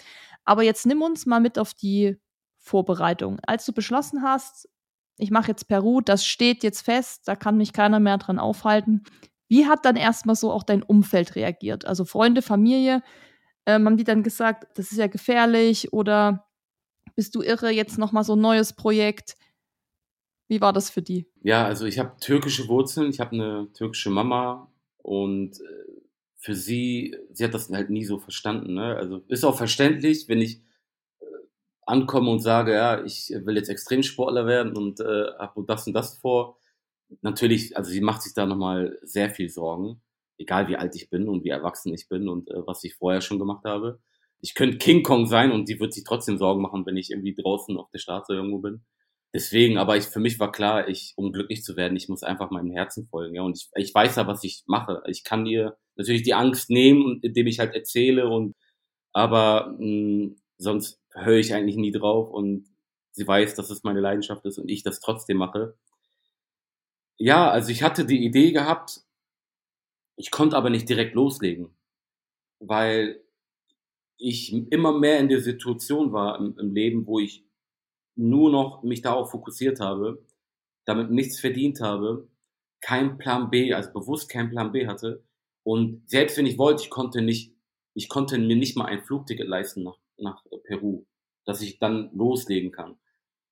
[0.44, 2.18] Aber jetzt nimm uns mal mit auf die
[2.58, 3.40] Vorbereitung.
[3.46, 4.68] Als du beschlossen hast,
[5.18, 9.02] ich mache jetzt Peru, das steht jetzt fest, da kann mich keiner mehr dran aufhalten.
[9.48, 11.84] Wie hat dann erstmal so auch dein Umfeld reagiert?
[11.84, 13.02] Also Freunde, Familie,
[13.66, 16.46] ähm, haben die dann gesagt, das ist ja gefährlich oder
[17.14, 19.36] bist du irre, jetzt nochmal so ein neues Projekt?
[20.48, 21.26] Wie war das für die?
[21.42, 26.02] Ja, also ich habe türkische Wurzeln, ich habe eine türkische Mama und äh,
[26.36, 28.74] für sie, sie hat das halt nie so verstanden.
[28.74, 28.96] Ne?
[28.96, 30.60] Also ist auch verständlich, wenn ich
[31.20, 31.24] äh,
[31.86, 36.18] ankomme und sage, ja, ich will jetzt Extremsportler werden und äh, habe das und das
[36.18, 36.58] vor.
[37.20, 40.00] Natürlich, also sie macht sich da nochmal sehr viel Sorgen,
[40.42, 43.20] egal wie alt ich bin und wie erwachsen ich bin und äh, was ich vorher
[43.20, 44.00] schon gemacht habe
[44.42, 47.34] ich könnte King Kong sein und die wird sich trotzdem Sorgen machen, wenn ich irgendwie
[47.34, 48.84] draußen auf der Straße irgendwo bin.
[49.32, 52.50] Deswegen, aber ich, für mich war klar, ich, um glücklich zu werden, ich muss einfach
[52.50, 53.36] meinem Herzen folgen.
[53.36, 55.02] Ja, und ich, ich weiß ja, was ich mache.
[55.06, 58.54] Ich kann dir natürlich die Angst nehmen, indem ich halt erzähle und,
[59.12, 62.66] aber mh, hm, sonst höre ich eigentlich nie drauf und
[63.12, 65.76] sie weiß, dass es meine Leidenschaft ist und ich das trotzdem mache.
[67.16, 69.02] Ja, also ich hatte die Idee gehabt,
[70.16, 71.74] ich konnte aber nicht direkt loslegen,
[72.60, 73.22] weil
[74.18, 77.44] ich immer mehr in der Situation war im, im Leben, wo ich
[78.14, 80.24] nur noch mich darauf fokussiert habe,
[80.84, 82.28] damit nichts verdient habe,
[82.80, 85.24] kein Plan B, also bewusst kein Plan B hatte.
[85.64, 87.54] Und selbst wenn ich wollte, ich konnte nicht,
[87.94, 91.06] ich konnte mir nicht mal ein Flugticket leisten nach, nach Peru,
[91.44, 92.96] dass ich dann loslegen kann.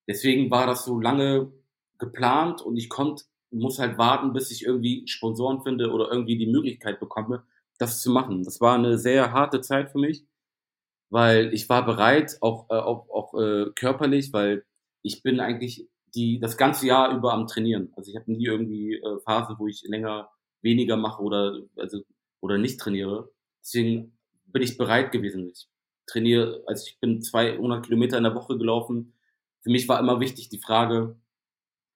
[0.07, 1.51] Deswegen war das so lange
[1.97, 6.47] geplant und ich konnte, muss halt warten, bis ich irgendwie Sponsoren finde oder irgendwie die
[6.47, 7.43] Möglichkeit bekomme,
[7.77, 8.43] das zu machen.
[8.43, 10.25] Das war eine sehr harte Zeit für mich
[11.11, 14.65] weil ich war bereit, auch, äh, auch, auch äh, körperlich, weil
[15.03, 17.93] ich bin eigentlich die das ganze Jahr über am Trainieren.
[17.95, 20.29] Also ich habe nie irgendwie äh, Phasen, wo ich länger
[20.61, 22.01] weniger mache oder also
[22.39, 23.29] oder nicht trainiere.
[23.61, 25.49] Deswegen bin ich bereit gewesen.
[25.49, 25.67] Ich
[26.07, 29.13] trainiere, also ich bin 200 Kilometer in der Woche gelaufen.
[29.61, 31.17] Für mich war immer wichtig die Frage,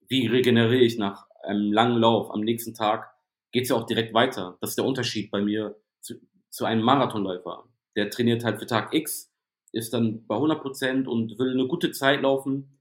[0.08, 2.32] wie regeneriere ich nach einem langen Lauf?
[2.32, 3.14] Am nächsten Tag
[3.52, 4.58] geht's ja auch direkt weiter.
[4.62, 6.16] Das ist der Unterschied bei mir zu,
[6.50, 9.32] zu einem Marathonläufer der trainiert halt für Tag X,
[9.72, 12.80] ist dann bei 100 Prozent und will eine gute Zeit laufen,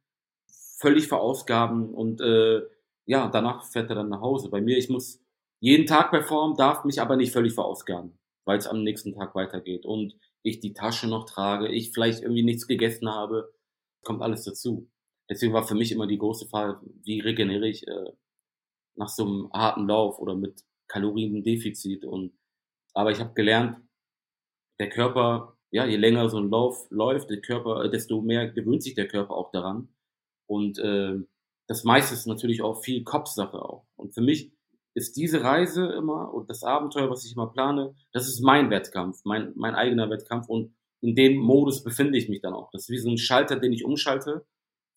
[0.78, 2.62] völlig verausgaben und äh,
[3.06, 4.48] ja, danach fährt er dann nach Hause.
[4.50, 5.20] Bei mir, ich muss
[5.60, 9.86] jeden Tag performen, darf mich aber nicht völlig verausgaben, weil es am nächsten Tag weitergeht
[9.86, 13.52] und ich die Tasche noch trage, ich vielleicht irgendwie nichts gegessen habe,
[14.02, 14.90] kommt alles dazu.
[15.30, 18.12] Deswegen war für mich immer die große Frage, wie regeneriere ich äh,
[18.96, 22.32] nach so einem harten Lauf oder mit Kaloriendefizit und
[22.94, 23.80] aber ich habe gelernt,
[24.78, 28.82] der Körper, ja, je länger so ein Lauf läuft, der Körper, äh, desto mehr gewöhnt
[28.82, 29.88] sich der Körper auch daran.
[30.46, 31.18] Und äh,
[31.66, 33.86] das meiste ist natürlich auch viel Kopfsache auch.
[33.96, 34.52] Und für mich
[34.94, 39.22] ist diese Reise immer und das Abenteuer, was ich immer plane, das ist mein Wettkampf,
[39.24, 40.48] mein, mein eigener Wettkampf.
[40.48, 42.70] Und in dem Modus befinde ich mich dann auch.
[42.70, 44.46] Das ist wie so ein Schalter, den ich umschalte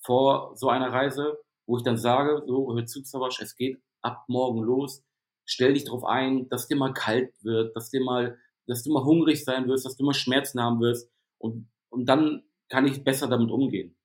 [0.04, 4.26] vor so einer Reise, wo ich dann sage, so, hör zu, Zawasch, es geht ab
[4.28, 5.04] morgen los.
[5.46, 9.04] Stell dich darauf ein, dass dir mal kalt wird, dass dir mal dass du mal
[9.04, 13.28] hungrig sein wirst, dass du mal Schmerzen haben wirst und, und dann kann ich besser
[13.28, 13.98] damit umgehen.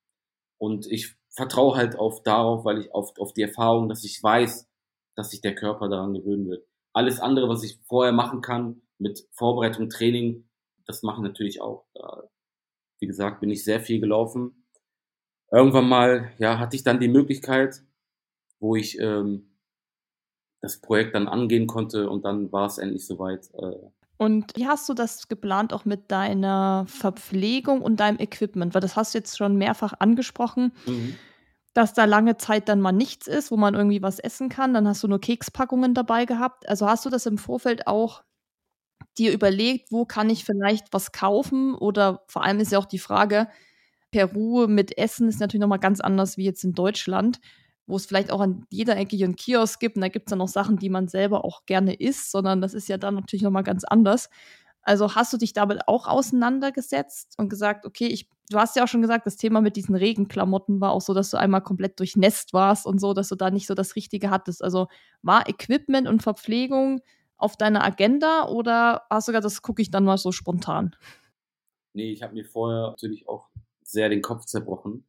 [0.57, 4.71] Und ich vertraue halt auf darauf, weil ich auf, auf die Erfahrung, dass ich weiß,
[5.17, 6.65] dass sich der Körper daran gewöhnen wird.
[6.93, 10.49] Alles andere, was ich vorher machen kann, mit Vorbereitung, Training,
[10.87, 11.87] das mache ich natürlich auch.
[11.95, 12.29] Da,
[13.01, 14.69] wie gesagt, bin ich sehr viel gelaufen.
[15.51, 17.83] Irgendwann mal, ja, hatte ich dann die Möglichkeit,
[18.61, 19.52] wo ich ähm,
[20.63, 23.51] das Projekt dann angehen konnte und dann war es endlich soweit.
[23.55, 23.75] Äh,
[24.17, 28.73] und wie hast du das geplant auch mit deiner Verpflegung und deinem Equipment?
[28.73, 31.17] Weil das hast du jetzt schon mehrfach angesprochen, mhm.
[31.75, 34.73] dass da lange Zeit dann mal nichts ist, wo man irgendwie was essen kann.
[34.73, 36.69] Dann hast du nur Kekspackungen dabei gehabt.
[36.69, 38.23] Also hast du das im Vorfeld auch
[39.19, 41.75] dir überlegt, wo kann ich vielleicht was kaufen?
[41.75, 43.49] Oder vor allem ist ja auch die Frage,
[44.13, 47.41] Peru mit Essen ist natürlich nochmal ganz anders wie jetzt in Deutschland
[47.87, 49.97] wo es vielleicht auch an jeder Ecke hier einen Kiosk gibt.
[49.97, 52.75] Und da gibt es dann noch Sachen, die man selber auch gerne isst, sondern das
[52.75, 54.29] ist ja dann natürlich nochmal ganz anders.
[54.83, 58.89] Also hast du dich damit auch auseinandergesetzt und gesagt, okay, ich, du hast ja auch
[58.89, 62.53] schon gesagt, das Thema mit diesen Regenklamotten war auch so, dass du einmal komplett durchnässt
[62.53, 64.63] warst und so, dass du da nicht so das Richtige hattest.
[64.63, 64.89] Also
[65.23, 67.01] war Equipment und Verpflegung
[67.37, 70.97] auf deiner Agenda oder hast du gesagt, das gucke ich dann mal so spontan?
[71.93, 73.49] Nee, ich habe mir vorher natürlich auch
[73.83, 75.05] sehr den Kopf zerbrochen,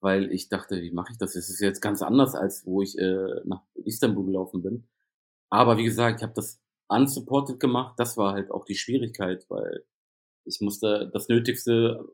[0.00, 1.36] weil ich dachte, wie mache ich das?
[1.36, 4.88] Es ist jetzt ganz anders, als wo ich äh, nach Istanbul gelaufen bin.
[5.50, 7.94] Aber wie gesagt, ich habe das unsupported gemacht.
[7.98, 9.84] Das war halt auch die Schwierigkeit, weil
[10.44, 12.04] ich musste das Nötigste,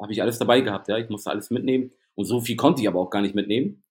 [0.00, 0.98] habe ich alles dabei gehabt, ja.
[0.98, 1.92] Ich musste alles mitnehmen.
[2.14, 3.84] Und so viel konnte ich aber auch gar nicht mitnehmen,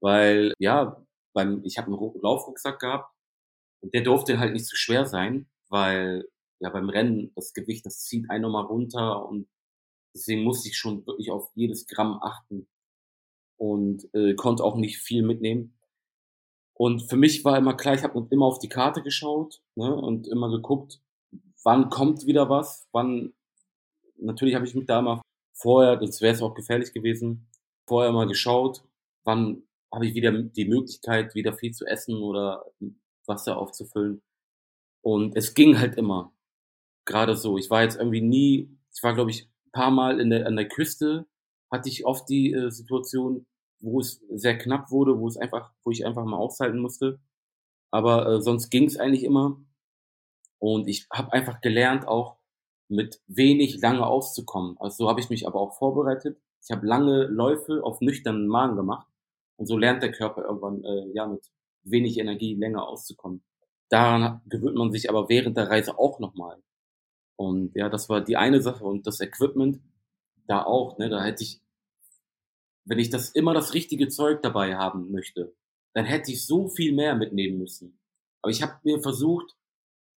[0.00, 3.12] weil, ja, beim, ich habe einen Laufrucksack gehabt
[3.82, 6.26] und der durfte halt nicht zu schwer sein, weil
[6.60, 9.46] ja beim Rennen das Gewicht, das zieht einen nochmal runter und
[10.16, 12.66] deswegen musste ich schon wirklich auf jedes Gramm achten
[13.56, 15.78] und äh, konnte auch nicht viel mitnehmen.
[16.74, 20.26] Und für mich war immer klar, ich habe immer auf die Karte geschaut ne, und
[20.26, 21.00] immer geguckt,
[21.64, 23.32] wann kommt wieder was, wann.
[24.18, 27.48] Natürlich habe ich mich da immer vorher, das wäre es auch gefährlich gewesen,
[27.86, 28.82] vorher mal geschaut,
[29.24, 32.64] wann habe ich wieder die Möglichkeit, wieder viel zu essen oder
[33.26, 34.22] Wasser aufzufüllen.
[35.02, 36.32] Und es ging halt immer.
[37.04, 37.56] Gerade so.
[37.56, 40.68] Ich war jetzt irgendwie nie, ich war glaube ich paar Mal in der, an der
[40.68, 41.26] Küste,
[41.70, 43.46] hatte ich oft die äh, Situation,
[43.80, 47.20] wo es sehr knapp wurde, wo es einfach, wo ich einfach mal aushalten musste.
[47.90, 49.60] Aber äh, sonst ging es eigentlich immer.
[50.58, 52.38] Und ich habe einfach gelernt, auch
[52.88, 54.76] mit wenig lange auszukommen.
[54.78, 56.38] Also so habe ich mich aber auch vorbereitet.
[56.64, 59.06] Ich habe lange Läufe auf nüchternen Magen gemacht.
[59.56, 61.44] Und so lernt der Körper irgendwann äh, ja mit
[61.82, 63.42] wenig Energie länger auszukommen.
[63.90, 66.62] Daran gewöhnt man sich aber während der Reise auch nochmal.
[67.36, 68.84] Und ja, das war die eine Sache.
[68.84, 69.80] Und das Equipment
[70.46, 71.60] da auch, ne, da hätte ich
[72.86, 75.54] wenn ich das immer das richtige Zeug dabei haben möchte,
[75.92, 77.98] dann hätte ich so viel mehr mitnehmen müssen.
[78.42, 79.56] Aber ich habe mir versucht,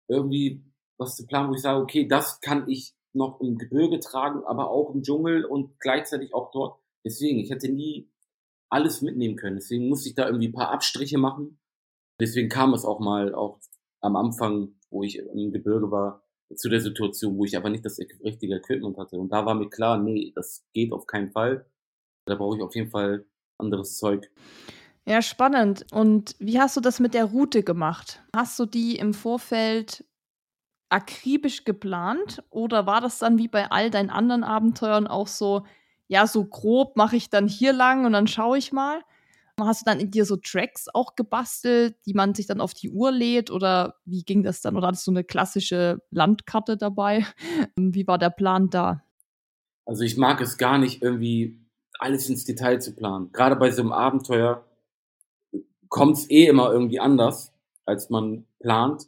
[0.08, 0.64] irgendwie
[0.98, 4.70] was zu planen, wo ich sage, okay, das kann ich noch im Gebirge tragen, aber
[4.70, 6.80] auch im Dschungel und gleichzeitig auch dort.
[7.04, 8.10] Deswegen, ich hätte nie
[8.68, 9.56] alles mitnehmen können.
[9.56, 11.60] Deswegen musste ich da irgendwie ein paar Abstriche machen.
[12.20, 13.60] Deswegen kam es auch mal auch
[14.00, 17.98] am Anfang, wo ich im Gebirge war, zu der Situation, wo ich aber nicht das
[17.98, 19.16] richtige Equipment hatte.
[19.16, 21.66] Und da war mir klar, nee, das geht auf keinen Fall.
[22.26, 23.26] Da brauche ich auf jeden Fall
[23.58, 24.30] anderes Zeug.
[25.06, 25.86] Ja, spannend.
[25.92, 28.22] Und wie hast du das mit der Route gemacht?
[28.34, 30.04] Hast du die im Vorfeld
[30.88, 35.64] akribisch geplant oder war das dann wie bei all deinen anderen Abenteuern auch so,
[36.08, 39.00] ja, so grob mache ich dann hier lang und dann schaue ich mal?
[39.58, 42.90] Hast du dann in dir so Tracks auch gebastelt, die man sich dann auf die
[42.90, 44.76] Uhr lädt oder wie ging das dann?
[44.76, 47.24] Oder hattest du eine klassische Landkarte dabei?
[47.76, 49.02] Wie war der Plan da?
[49.86, 51.60] Also ich mag es gar nicht irgendwie
[51.98, 53.32] alles ins Detail zu planen.
[53.32, 54.64] Gerade bei so einem Abenteuer
[55.88, 57.54] kommt es eh immer irgendwie anders,
[57.86, 59.06] als man plant.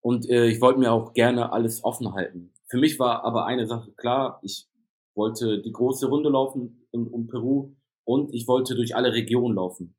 [0.00, 2.52] Und äh, ich wollte mir auch gerne alles offen halten.
[2.66, 4.68] Für mich war aber eine Sache klar, ich
[5.14, 9.94] wollte die große Runde laufen in, um Peru und ich wollte durch alle Regionen laufen.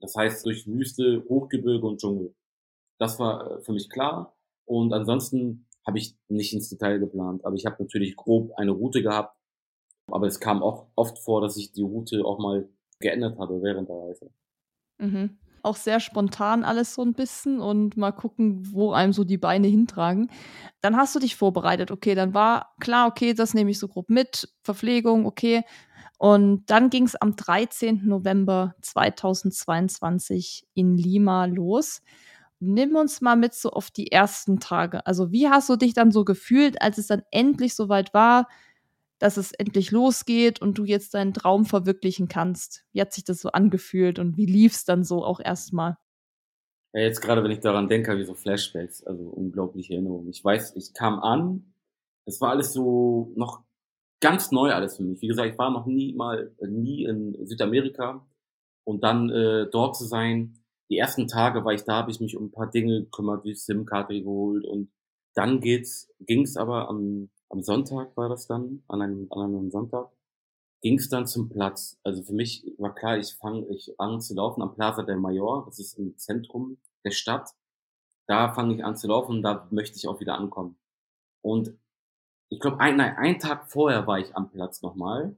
[0.00, 2.34] Das heißt durch Wüste, Hochgebirge und Dschungel.
[2.98, 4.36] Das war äh, für mich klar.
[4.64, 9.02] Und ansonsten habe ich nicht ins Detail geplant, aber ich habe natürlich grob eine Route
[9.02, 9.36] gehabt,
[10.08, 13.88] aber es kam auch oft vor, dass ich die Route auch mal geändert habe während
[13.88, 14.30] der Reise.
[14.98, 15.38] Mhm.
[15.62, 19.66] Auch sehr spontan alles so ein bisschen und mal gucken, wo einem so die Beine
[19.66, 20.30] hintragen.
[20.80, 21.90] Dann hast du dich vorbereitet.
[21.90, 24.48] Okay, dann war klar, okay, das nehme ich so grob mit.
[24.62, 25.64] Verpflegung, okay.
[26.18, 28.06] Und dann ging es am 13.
[28.06, 32.02] November 2022 in Lima los.
[32.58, 35.06] Nimm uns mal mit so auf die ersten Tage.
[35.06, 38.48] Also, wie hast du dich dann so gefühlt, als es dann endlich soweit war?
[39.18, 42.84] dass es endlich losgeht und du jetzt deinen Traum verwirklichen kannst.
[42.92, 45.96] Wie hat sich das so angefühlt und wie lief es dann so auch erstmal?
[46.92, 50.28] Ja, jetzt gerade, wenn ich daran denke, ich so Flashbacks, also unglaubliche Erinnerungen.
[50.28, 51.72] Ich weiß, ich kam an,
[52.24, 53.62] es war alles so noch
[54.20, 55.20] ganz neu alles für mich.
[55.22, 58.26] Wie gesagt, ich war noch nie mal, äh, nie in Südamerika
[58.84, 60.58] und dann äh, dort zu sein.
[60.90, 63.54] Die ersten Tage war ich da, habe ich mich um ein paar Dinge gekümmert, wie
[63.54, 64.90] SIM-Karte geholt und
[65.34, 70.10] dann geht's, ging's aber am am Sonntag war das dann, an einem, an einem Sonntag,
[70.82, 71.98] ging es dann zum Platz.
[72.02, 75.64] Also für mich war klar, ich fange ich an zu laufen am Plaza del Mayor,
[75.66, 77.50] das ist im Zentrum der Stadt.
[78.26, 80.76] Da fange ich an zu laufen und da möchte ich auch wieder ankommen.
[81.42, 81.74] Und
[82.48, 85.36] ich glaube, ein, nein, einen Tag vorher war ich am Platz nochmal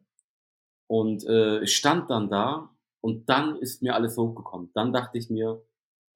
[0.86, 4.70] und äh, stand dann da und dann ist mir alles hochgekommen.
[4.74, 5.62] Dann dachte ich mir,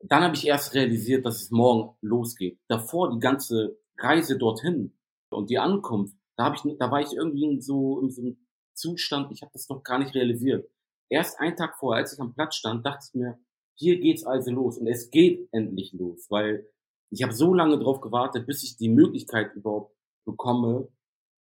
[0.01, 2.59] dann habe ich erst realisiert, dass es morgen losgeht.
[2.69, 4.97] Davor die ganze Reise dorthin,
[5.33, 8.37] und die Ankunft, da, hab ich, da war ich irgendwie in so, in so einem
[8.75, 10.69] Zustand, ich habe das noch gar nicht realisiert.
[11.09, 13.39] Erst einen Tag vorher, als ich am Platz stand, dachte ich mir,
[13.75, 16.67] hier geht's also los und es geht endlich los, weil
[17.11, 20.89] ich habe so lange drauf gewartet, bis ich die Möglichkeit überhaupt bekomme,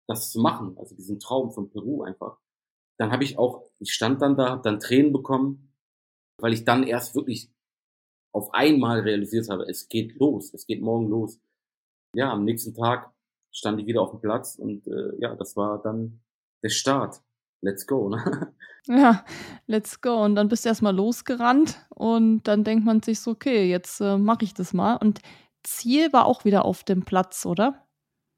[0.09, 2.39] das zu machen, also diesen Traum von Peru einfach.
[2.99, 5.73] Dann habe ich auch, ich stand dann da, habe dann Tränen bekommen,
[6.39, 7.53] weil ich dann erst wirklich
[8.33, 11.41] auf einmal realisiert habe, es geht los, es geht morgen los.
[12.15, 13.13] Ja, am nächsten Tag
[13.53, 16.23] stand ich wieder auf dem Platz und äh, ja, das war dann
[16.63, 17.21] der Start.
[17.63, 18.55] Let's go, ne?
[18.87, 19.25] Ja,
[19.67, 20.25] let's go.
[20.25, 24.17] Und dann bist du erstmal losgerannt und dann denkt man sich so, okay, jetzt äh,
[24.17, 24.97] mache ich das mal.
[24.97, 25.21] Und
[25.63, 27.87] Ziel war auch wieder auf dem Platz, oder?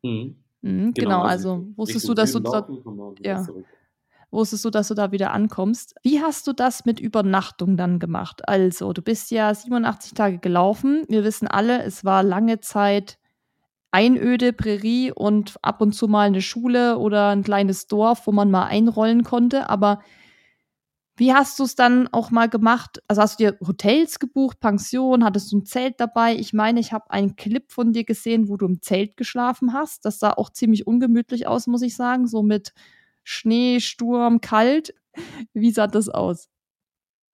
[0.02, 0.36] Mhm.
[0.62, 2.68] Mhm, genau, genau, also, also wusstest du, dass du da,
[3.24, 3.46] ja,
[4.30, 5.94] wusstest du, dass du da wieder ankommst.
[6.02, 8.48] Wie hast du das mit Übernachtung dann gemacht?
[8.48, 11.04] Also, du bist ja 87 Tage gelaufen.
[11.08, 13.18] Wir wissen alle, es war lange Zeit
[13.92, 18.50] Einöde, Prärie und ab und zu mal eine Schule oder ein kleines Dorf, wo man
[18.50, 19.68] mal einrollen konnte.
[19.70, 20.00] Aber
[21.16, 23.02] wie hast du es dann auch mal gemacht?
[23.06, 26.34] Also hast du dir Hotels gebucht, Pension, hattest du ein Zelt dabei?
[26.34, 30.04] Ich meine, ich habe einen Clip von dir gesehen, wo du im Zelt geschlafen hast.
[30.06, 32.26] Das sah auch ziemlich ungemütlich aus, muss ich sagen.
[32.26, 32.72] So mit
[33.24, 34.94] Schnee, Sturm, kalt.
[35.52, 36.48] Wie sah das aus?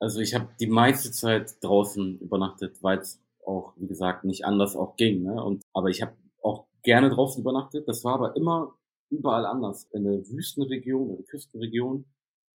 [0.00, 4.76] Also ich habe die meiste Zeit draußen übernachtet, weil es auch, wie gesagt, nicht anders
[4.76, 5.22] auch ging.
[5.22, 5.42] Ne?
[5.42, 7.86] Und, aber ich habe auch gerne draußen übernachtet.
[7.88, 8.74] Das war aber immer
[9.10, 9.84] überall anders.
[9.92, 12.04] In der Wüstenregion, in der Küstenregion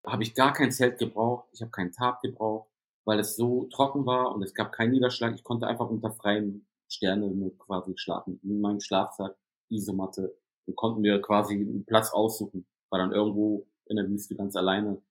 [0.05, 1.47] habe ich gar kein Zelt gebraucht.
[1.53, 2.69] Ich habe keinen Tarp gebraucht,
[3.05, 5.35] weil es so trocken war und es gab keinen Niederschlag.
[5.35, 8.39] Ich konnte einfach unter freiem Sterne quasi schlafen.
[8.43, 9.35] In meinem Schlafsack,
[9.69, 10.35] Isomatte.
[10.67, 12.65] Und konnten mir quasi einen Platz aussuchen.
[12.89, 15.01] War dann irgendwo in der Wüste ganz alleine.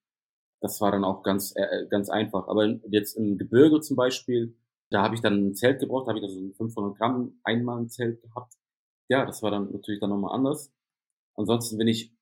[0.61, 2.47] Das war dann auch ganz, äh, ganz einfach.
[2.47, 4.55] Aber jetzt im Gebirge zum Beispiel,
[4.89, 7.79] da habe ich dann ein Zelt gebraucht, da habe ich also ein 500 Gramm einmal
[7.79, 8.55] ein Zelt gehabt
[9.11, 10.71] ja, das war dann natürlich dann nochmal anders.
[11.35, 12.13] Ansonsten, wenn ich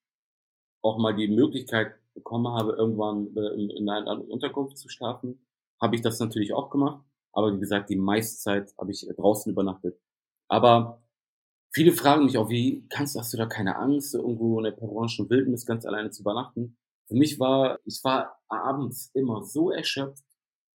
[0.82, 5.40] auch mal die Möglichkeit bekommen habe, irgendwann äh, in einer Unterkunft zu schlafen,
[5.82, 7.04] habe ich das natürlich auch gemacht.
[7.34, 10.00] Aber wie gesagt, die meiste Zeit habe ich draußen übernachtet.
[10.50, 11.04] Aber
[11.74, 14.72] viele fragen mich auch, wie kannst du, hast du da keine Angst, irgendwo in der
[14.72, 16.78] peruanischen Wildnis ganz alleine zu übernachten?
[17.08, 20.24] Für mich war, ich war abends immer so erschöpft,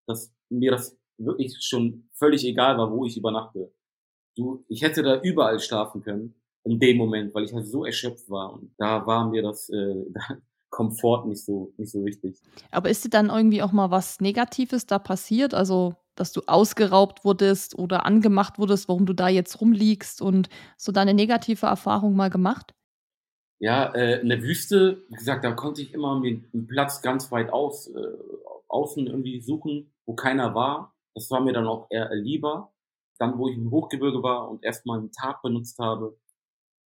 [0.08, 3.72] dass mir das wirklich schon völlig egal war, wo ich übernachte
[4.40, 8.30] du, ich hätte da überall schlafen können in dem Moment, weil ich halt so erschöpft
[8.30, 10.06] war und da war mir das äh,
[10.70, 12.38] Komfort nicht so nicht so wichtig.
[12.72, 15.54] Aber ist dir dann irgendwie auch mal was Negatives da passiert?
[15.54, 20.92] Also dass du ausgeraubt wurdest oder angemacht wurdest, warum du da jetzt rumliegst und so
[20.92, 22.74] deine negative Erfahrung mal gemacht?
[23.60, 27.32] Ja, äh, in der Wüste, wie gesagt, da konnte ich immer mir einen Platz ganz
[27.32, 28.18] weit aus, äh,
[28.68, 30.94] außen irgendwie suchen, wo keiner war.
[31.14, 32.72] Das war mir dann auch eher lieber.
[33.18, 36.18] Dann, wo ich im Hochgebirge war und erstmal einen Tag benutzt habe,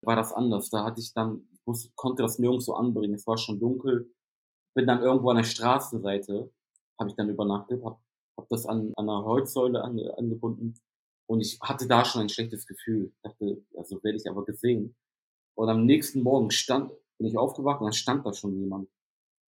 [0.02, 0.70] war das anders.
[0.70, 3.16] Da hatte ich dann, wusste, konnte das nirgends so anbringen.
[3.16, 4.12] Es war schon dunkel.
[4.76, 6.52] Bin dann irgendwo an der Straßenseite,
[7.00, 7.98] habe ich dann übernachtet, habe
[8.38, 10.76] hab das an, an einer Holzsäule ange, angebunden
[11.32, 13.14] und ich hatte da schon ein schlechtes Gefühl.
[13.16, 14.96] Ich dachte, ja, so werde ich aber gesehen.
[15.56, 18.90] Und am nächsten Morgen stand, bin ich aufgewacht und dann stand da schon jemand.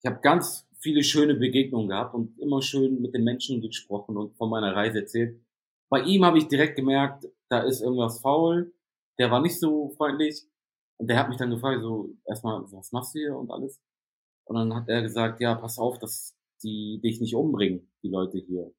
[0.01, 4.35] Ich habe ganz viele schöne Begegnungen gehabt und immer schön mit den Menschen gesprochen und
[4.37, 5.41] von meiner Reise erzählt.
[5.89, 8.73] Bei ihm habe ich direkt gemerkt, da ist irgendwas faul.
[9.19, 10.41] Der war nicht so freundlich.
[11.03, 13.81] Und der hat mich dann gefragt, so, erstmal, was machst du hier und alles?
[14.45, 16.33] Und dann hat er gesagt, ja, pass auf, dass
[16.63, 18.71] die dich nicht umbringen, die Leute hier.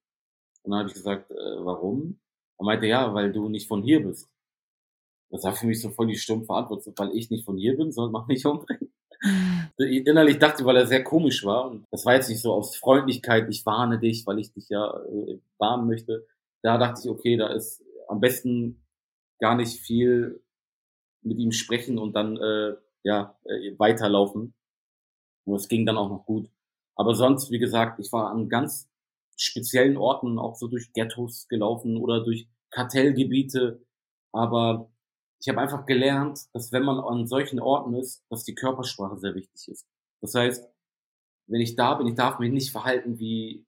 [0.63, 2.19] Und dann habe ich gesagt, äh, warum?
[2.57, 4.27] Er meinte, ja, weil du nicht von hier bist.
[5.29, 7.91] Das war für mich so voll die stumpfe Antwort, weil ich nicht von hier bin,
[7.91, 8.91] soll man mich umbringen.
[9.77, 11.69] Innerlich dachte ich, weil er sehr komisch war.
[11.69, 14.99] Und das war jetzt nicht so aus Freundlichkeit, ich warne dich, weil ich dich ja
[14.99, 16.25] äh, warnen möchte,
[16.63, 18.83] da dachte ich, okay, da ist am besten
[19.39, 20.41] gar nicht viel
[21.25, 24.53] mit ihm sprechen und dann äh, ja äh, weiterlaufen.
[25.45, 26.49] Und es ging dann auch noch gut.
[26.95, 28.89] Aber sonst, wie gesagt, ich war an ganz
[29.37, 33.85] speziellen Orten auch so durch Ghettos gelaufen oder durch Kartellgebiete.
[34.31, 34.89] Aber
[35.41, 39.35] ich habe einfach gelernt, dass wenn man an solchen Orten ist, dass die Körpersprache sehr
[39.35, 39.85] wichtig ist.
[40.21, 40.67] Das heißt,
[41.47, 43.65] wenn ich da bin, ich darf mich nicht verhalten wie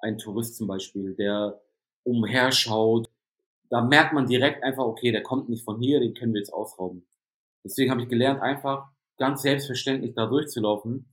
[0.00, 1.60] ein Tourist zum Beispiel, der
[2.04, 3.10] umherschaut,
[3.70, 6.52] da merkt man direkt einfach, okay, der kommt nicht von hier, den können wir jetzt
[6.52, 7.06] ausrauben.
[7.64, 8.88] Deswegen habe ich gelernt, einfach
[9.18, 11.12] ganz selbstverständlich da durchzulaufen.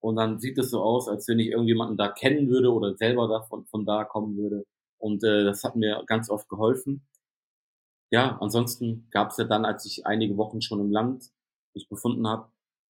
[0.00, 3.28] Und dann sieht es so aus, als wenn ich irgendjemanden da kennen würde oder selber
[3.28, 4.64] da von, von da kommen würde.
[4.98, 7.06] Und äh, das hat mir ganz oft geholfen.
[8.10, 11.30] Ja, ansonsten gab es ja dann, als ich einige Wochen schon im Land
[11.74, 12.50] mich befunden habe,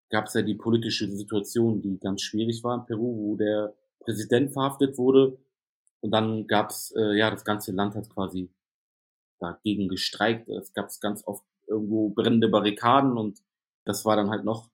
[0.10, 4.52] gab es ja die politische Situation, die ganz schwierig war in Peru, wo der Präsident
[4.54, 5.38] verhaftet wurde
[6.02, 8.50] und dann gab's äh, ja, das ganze Land hat quasi
[9.40, 10.50] dagegen gestreikt.
[10.50, 13.40] Es gab ganz oft irgendwo brennende Barrikaden und
[13.86, 14.70] das war dann halt noch,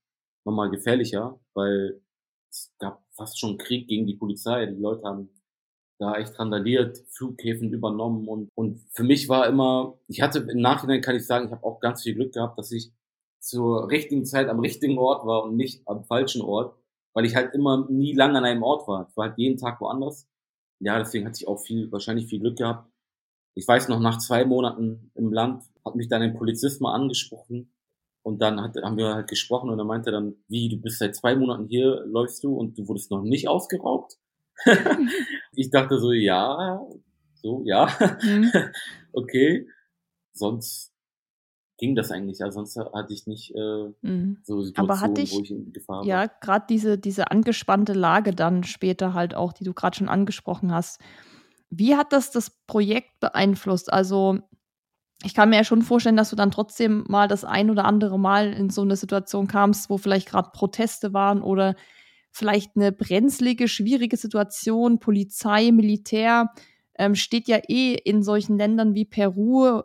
[0.45, 2.01] noch mal gefährlicher, weil
[2.49, 4.65] es gab fast schon Krieg gegen die Polizei.
[4.65, 5.29] Die Leute haben
[5.99, 11.01] da echt randaliert, Flughäfen übernommen und, und für mich war immer, ich hatte im Nachhinein
[11.01, 12.91] kann ich sagen, ich habe auch ganz viel Glück gehabt, dass ich
[13.39, 16.75] zur richtigen Zeit am richtigen Ort war und nicht am falschen Ort,
[17.13, 19.07] weil ich halt immer nie lange an einem Ort war.
[19.09, 20.27] Ich war halt jeden Tag woanders
[20.83, 22.91] ja, deswegen hatte ich auch viel, wahrscheinlich viel Glück gehabt.
[23.55, 27.71] Ich weiß noch, nach zwei Monaten im Land hat mich dann ein Polizist mal angesprochen
[28.23, 31.15] und dann hat, haben wir halt gesprochen und er meinte dann, wie, du bist seit
[31.15, 34.17] zwei Monaten hier, läufst du und du wurdest noch nicht ausgeraubt?
[35.51, 36.79] ich dachte so, ja,
[37.35, 37.89] so, ja,
[38.23, 38.51] mhm.
[39.13, 39.67] okay.
[40.31, 40.93] Sonst
[41.77, 44.37] ging das eigentlich, ja, sonst hatte ich nicht äh, mhm.
[44.43, 46.05] so Situationen, Aber hatte ich, wo ich in Gefahr war.
[46.05, 50.71] Ja, gerade diese, diese angespannte Lage dann später halt auch, die du gerade schon angesprochen
[50.71, 51.01] hast.
[51.77, 53.91] Wie hat das das Projekt beeinflusst?
[53.91, 54.39] Also
[55.23, 58.19] ich kann mir ja schon vorstellen, dass du dann trotzdem mal das ein oder andere
[58.19, 61.75] Mal in so eine Situation kamst, wo vielleicht gerade Proteste waren oder
[62.31, 66.49] vielleicht eine brenzlige, schwierige Situation, Polizei, Militär,
[66.97, 69.81] ähm, steht ja eh in solchen Ländern wie Peru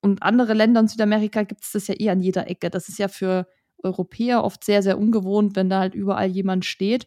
[0.00, 2.70] und andere Länder in Südamerika gibt es das ja eh an jeder Ecke.
[2.70, 3.46] Das ist ja für
[3.82, 7.06] Europäer oft sehr, sehr ungewohnt, wenn da halt überall jemand steht.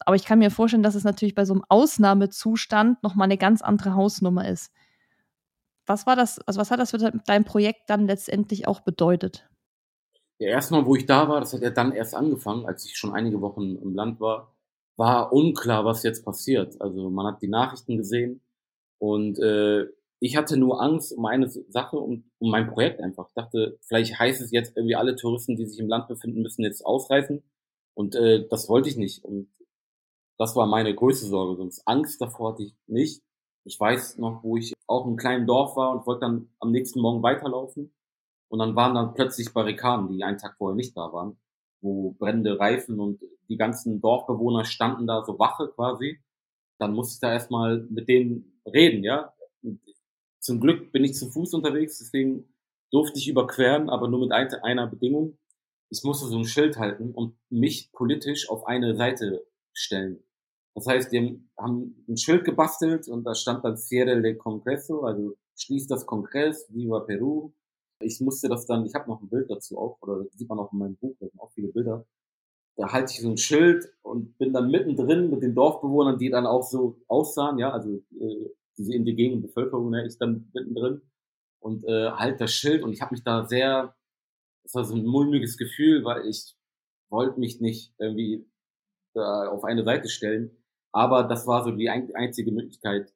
[0.00, 3.62] Aber ich kann mir vorstellen, dass es natürlich bei so einem Ausnahmezustand nochmal eine ganz
[3.62, 4.72] andere Hausnummer ist.
[5.86, 9.48] Was war das, also was hat das für dein Projekt dann letztendlich auch bedeutet?
[10.38, 13.14] Ja, erstmal, wo ich da war, das hat ja dann erst angefangen, als ich schon
[13.14, 14.54] einige Wochen im Land war,
[14.96, 16.80] war unklar, was jetzt passiert.
[16.80, 18.40] Also man hat die Nachrichten gesehen
[18.98, 19.86] und äh,
[20.20, 23.28] ich hatte nur Angst um eine Sache, um, um mein Projekt einfach.
[23.28, 26.62] Ich dachte, vielleicht heißt es jetzt irgendwie alle Touristen, die sich im Land befinden, müssen
[26.62, 27.42] jetzt ausreisen.
[27.92, 29.22] Und äh, das wollte ich nicht.
[29.22, 29.48] Und
[30.38, 31.56] das war meine größte Sorge.
[31.56, 33.22] Sonst Angst davor hatte ich nicht.
[33.64, 37.00] Ich weiß noch, wo ich auch im kleinen Dorf war und wollte dann am nächsten
[37.00, 37.94] Morgen weiterlaufen.
[38.48, 41.38] Und dann waren dann plötzlich Barrikaden, die einen Tag vorher nicht da waren,
[41.80, 46.20] wo brennende Reifen und die ganzen Dorfbewohner standen da so Wache quasi.
[46.78, 49.32] Dann musste ich da erstmal mit denen reden, ja.
[50.40, 52.52] Zum Glück bin ich zu Fuß unterwegs, deswegen
[52.90, 55.38] durfte ich überqueren, aber nur mit einer Bedingung.
[55.90, 60.23] Ich musste so ein Schild halten und mich politisch auf eine Seite stellen.
[60.74, 65.36] Das heißt, die haben ein Schild gebastelt und da stand dann Cierre del Congreso, also
[65.56, 67.52] schließt das Kongress, Viva Peru.
[68.00, 70.72] Ich musste das dann, ich habe noch ein Bild dazu auch, oder sieht man auch
[70.72, 72.04] in meinem Buch, da sind auch viele Bilder.
[72.76, 76.44] Da halte ich so ein Schild und bin dann mittendrin mit den Dorfbewohnern, die dann
[76.44, 81.02] auch so aussahen, ja, also äh, diese indigenen Bevölkerung, ne, ist dann mittendrin
[81.60, 83.94] und äh, halt das Schild und ich habe mich da sehr,
[84.64, 86.56] das war so ein mulmiges Gefühl, weil ich
[87.10, 88.44] wollte mich nicht irgendwie
[89.14, 90.63] da auf eine Seite stellen
[90.94, 93.12] aber das war so die einzige Möglichkeit,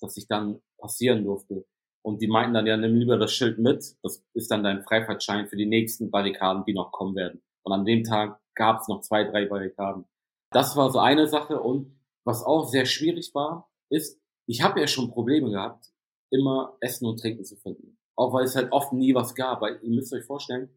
[0.00, 1.66] dass ich dann passieren durfte.
[2.02, 3.96] Und die meinten dann, ja, nimm lieber das Schild mit.
[4.02, 7.42] Das ist dann dein Freifahrtschein für die nächsten Barrikaden, die noch kommen werden.
[7.64, 10.06] Und an dem Tag gab es noch zwei, drei Barrikaden.
[10.50, 11.60] Das war so eine Sache.
[11.60, 15.92] Und was auch sehr schwierig war, ist, ich habe ja schon Probleme gehabt,
[16.30, 17.98] immer Essen und Trinken zu finden.
[18.16, 19.60] Auch weil es halt oft nie was gab.
[19.60, 20.70] Weil ihr müsst euch vorstellen,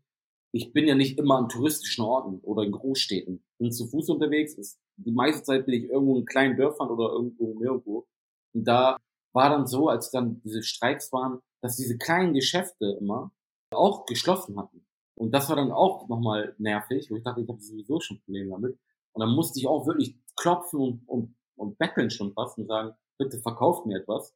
[0.54, 3.42] ich bin ja nicht immer an touristischen Orten oder in Großstädten.
[3.58, 4.56] Bin zu Fuß unterwegs.
[4.56, 8.08] Ist, die meiste Zeit bin ich irgendwo in kleinen Dörfern oder irgendwo nirgendwo.
[8.54, 8.98] Und da
[9.34, 13.32] war dann so, als dann diese Streiks waren, dass diese kleinen Geschäfte immer
[13.72, 14.86] auch geschlossen hatten.
[15.16, 18.52] Und das war dann auch nochmal nervig, wo ich dachte, ich habe sowieso schon Probleme
[18.52, 18.80] damit.
[19.14, 22.96] Und dann musste ich auch wirklich klopfen und, und, und betteln schon fast und sagen,
[23.18, 24.36] bitte verkauft mir etwas.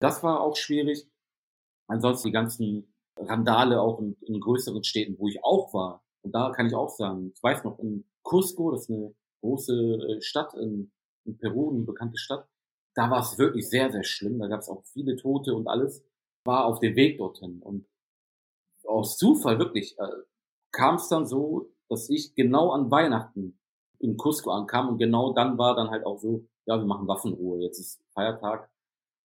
[0.00, 1.08] Das war auch schwierig.
[1.86, 6.02] Ansonsten die ganzen Randale auch in, in größeren Städten, wo ich auch war.
[6.22, 9.74] Und da kann ich auch sagen, ich weiß noch, in Cusco, das ist eine große
[9.74, 10.90] äh, Stadt in,
[11.26, 12.48] in Peru, eine bekannte Stadt,
[12.94, 14.38] da war es wirklich sehr, sehr schlimm.
[14.38, 16.02] Da gab es auch viele Tote und alles.
[16.44, 17.60] War auf dem Weg dorthin.
[17.62, 17.86] Und
[18.84, 20.06] aus Zufall wirklich äh,
[20.72, 23.58] kam es dann so, dass ich genau an Weihnachten
[23.98, 27.60] in Cusco ankam und genau dann war dann halt auch so, ja, wir machen Waffenruhe,
[27.60, 28.70] jetzt ist Feiertag.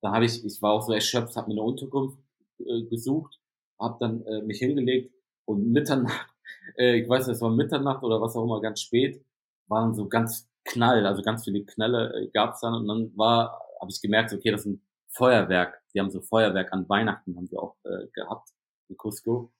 [0.01, 2.19] Da habe ich, ich war auch so erschöpft, habe mir eine Unterkunft
[2.59, 3.39] äh, gesucht
[3.79, 5.13] habe dann äh, mich hingelegt
[5.45, 6.29] und Mitternacht,
[6.79, 9.25] äh, ich weiß nicht, es war Mitternacht oder was auch immer, ganz spät,
[9.69, 13.61] waren so ganz Knall, also ganz viele Knälle äh, gab es dann und dann war,
[13.81, 15.81] habe ich gemerkt, okay, das ist ein Feuerwerk.
[15.95, 18.49] Die haben so Feuerwerk an Weihnachten haben wir auch äh, gehabt
[18.89, 19.53] in Cusco.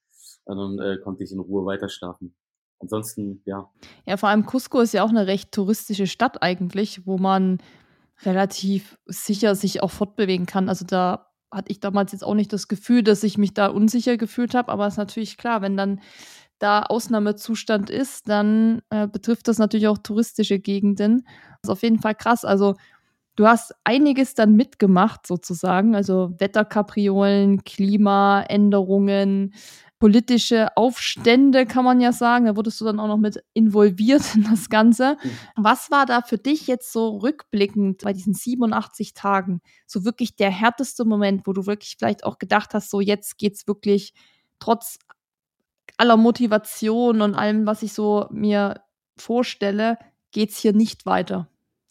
[0.45, 2.35] Und dann äh, konnte ich in Ruhe weiter schlafen.
[2.81, 3.71] Ansonsten, ja.
[4.07, 7.59] Ja, vor allem Cusco ist ja auch eine recht touristische Stadt eigentlich, wo man
[8.23, 10.69] relativ sicher sich auch fortbewegen kann.
[10.69, 14.17] Also da hatte ich damals jetzt auch nicht das Gefühl, dass ich mich da unsicher
[14.17, 16.01] gefühlt habe, aber es ist natürlich klar, wenn dann
[16.65, 21.27] da Ausnahmezustand ist, dann äh, betrifft das natürlich auch touristische Gegenden.
[21.61, 22.47] Das ist auf jeden Fall krass.
[22.47, 22.75] Also
[23.37, 29.53] du hast einiges dann mitgemacht sozusagen, also Wetterkapriolen, Klimaänderungen,
[29.99, 32.47] politische Aufstände, kann man ja sagen.
[32.47, 35.19] Da wurdest du dann auch noch mit involviert in das Ganze.
[35.23, 35.31] Mhm.
[35.57, 40.51] Was war da für dich jetzt so rückblickend bei diesen 87 Tagen so wirklich der
[40.51, 44.15] härteste Moment, wo du wirklich vielleicht auch gedacht hast, so jetzt geht's wirklich
[44.59, 44.99] trotz
[45.97, 48.81] aller Motivation und allem, was ich so mir
[49.17, 49.99] vorstelle,
[50.33, 51.49] geht's hier nicht weiter?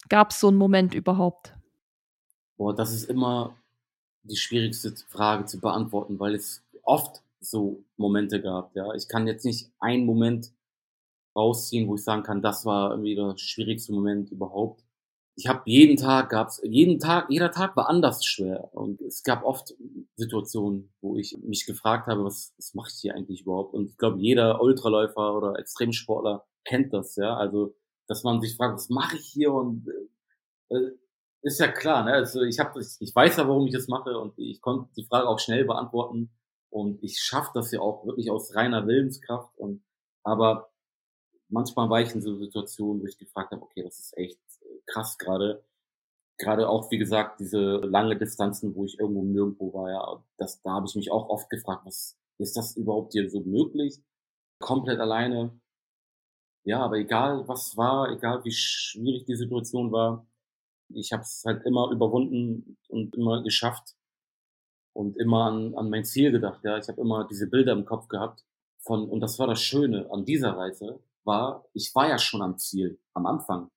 [0.08, 1.54] Gab es so einen Moment überhaupt?
[2.56, 3.56] Boah, das ist immer
[4.22, 8.74] die schwierigste Frage zu beantworten, weil es oft so Momente gab.
[8.74, 10.52] Ja, ich kann jetzt nicht einen Moment
[11.36, 14.84] rausziehen, wo ich sagen kann, das war irgendwie der schwierigste Moment überhaupt.
[15.36, 19.44] Ich habe jeden Tag gab's jeden Tag jeder Tag war anders schwer und es gab
[19.44, 19.74] oft
[20.16, 23.74] Situationen, wo ich mich gefragt habe, was was mache ich hier eigentlich überhaupt?
[23.74, 27.36] Und ich glaube, jeder Ultraläufer oder Extremsportler kennt das, ja.
[27.36, 27.74] Also,
[28.06, 29.88] dass man sich fragt, was mache ich hier und
[30.70, 30.92] äh, äh
[31.42, 32.12] ist ja klar, ne?
[32.14, 35.28] Also ich habe ich weiß ja, warum ich das mache und ich konnte die Frage
[35.28, 36.30] auch schnell beantworten
[36.70, 39.84] und ich schaffe das ja auch wirklich aus reiner Willenskraft und
[40.22, 40.70] aber
[41.48, 44.40] manchmal war ich in so Situationen, wo ich gefragt habe, okay, das ist echt
[44.86, 45.64] krass gerade.
[46.38, 50.72] Gerade auch, wie gesagt, diese lange Distanzen, wo ich irgendwo nirgendwo war, ja, das, da
[50.72, 54.00] habe ich mich auch oft gefragt, was ist das überhaupt hier so möglich?
[54.60, 55.60] Komplett alleine.
[56.64, 60.26] Ja, aber egal was war, egal wie schwierig die Situation war,
[60.88, 63.94] ich habe es halt immer überwunden und immer geschafft
[64.94, 66.64] und immer an, an mein Ziel gedacht.
[66.64, 68.44] Ja, ich habe immer diese Bilder im Kopf gehabt
[68.78, 72.58] von und das war das Schöne an dieser Reise war, ich war ja schon am
[72.58, 73.70] Ziel am Anfang.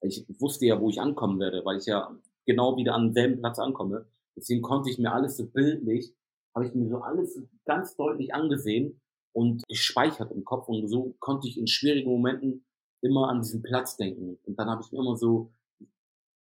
[0.00, 2.14] Ich wusste ja, wo ich ankommen werde, weil ich ja
[2.46, 4.06] genau wieder an demselben Platz ankomme.
[4.36, 6.14] Deswegen konnte ich mir alles so bildlich,
[6.54, 9.00] habe ich mir so alles ganz deutlich angesehen
[9.32, 12.64] und gespeichert im Kopf und so konnte ich in schwierigen Momenten
[13.02, 14.38] immer an diesen Platz denken.
[14.44, 15.52] Und dann habe ich mir immer so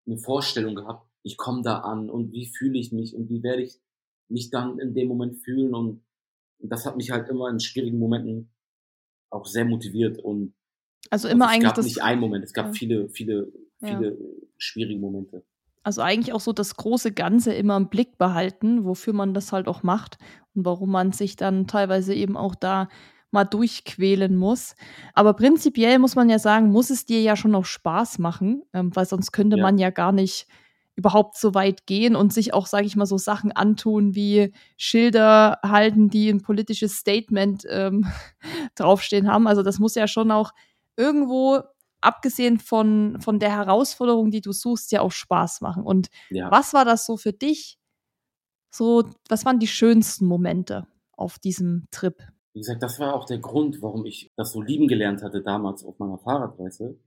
[0.05, 3.63] eine Vorstellung gehabt, ich komme da an und wie fühle ich mich und wie werde
[3.63, 3.79] ich
[4.29, 6.03] mich dann in dem Moment fühlen und,
[6.65, 8.49] das hat mich halt immer in schwierigen Momenten
[9.29, 10.53] auch sehr motiviert und
[11.13, 12.71] also immer also eigentlich es gab nicht einen Moment, es gab ja.
[12.73, 14.17] viele, viele, viele ja.
[14.57, 15.43] schwierige Momente.
[15.83, 19.67] Also eigentlich auch so das große Ganze immer im Blick behalten, wofür man das halt
[19.67, 20.17] auch macht
[20.55, 22.87] und warum man sich dann teilweise eben auch da
[23.29, 24.75] mal durchquälen muss.
[25.13, 28.95] Aber prinzipiell muss man ja sagen, muss es dir ja schon noch Spaß machen, ähm,
[28.95, 29.61] weil sonst könnte ja.
[29.61, 30.47] man ja gar nicht
[30.95, 35.59] überhaupt so weit gehen und sich auch, sage ich mal, so Sachen antun wie Schilder
[35.63, 38.07] halten, die ein politisches Statement ähm,
[38.75, 39.47] draufstehen haben.
[39.47, 40.53] Also das muss ja schon auch
[40.97, 41.61] irgendwo,
[42.01, 45.83] abgesehen von, von der Herausforderung, die du suchst, ja auch Spaß machen.
[45.83, 46.51] Und ja.
[46.51, 47.79] was war das so für dich?
[48.73, 52.17] So, was waren die schönsten Momente auf diesem Trip?
[52.53, 55.83] Wie gesagt, das war auch der Grund, warum ich das so lieben gelernt hatte damals
[55.83, 56.99] auf meiner Fahrradreise,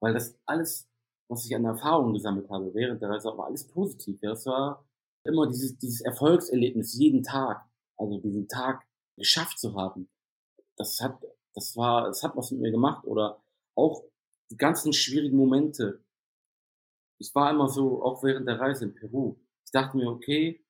[0.00, 0.88] weil das alles,
[1.28, 4.18] was ich an Erfahrungen gesammelt habe während der Reise, war alles positiv.
[4.22, 4.84] Ja, es war
[5.24, 7.64] immer dieses, dieses Erfolgserlebnis jeden Tag,
[7.96, 8.86] also diesen Tag
[9.16, 10.10] geschafft zu haben.
[10.76, 11.22] Das hat,
[11.54, 13.42] das war, es hat was mit mir gemacht oder
[13.74, 14.04] auch
[14.50, 16.02] die ganzen schwierigen Momente.
[17.18, 19.36] Ich war immer so, auch während der Reise in Peru.
[19.64, 20.64] Ich dachte mir, okay,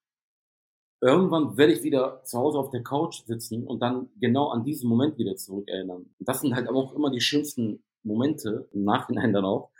[1.01, 4.89] irgendwann werde ich wieder zu Hause auf der Couch sitzen und dann genau an diesen
[4.89, 6.03] Moment wieder zurückerinnern.
[6.19, 9.71] Und das sind halt auch immer die schönsten Momente, im Nachhinein dann auch.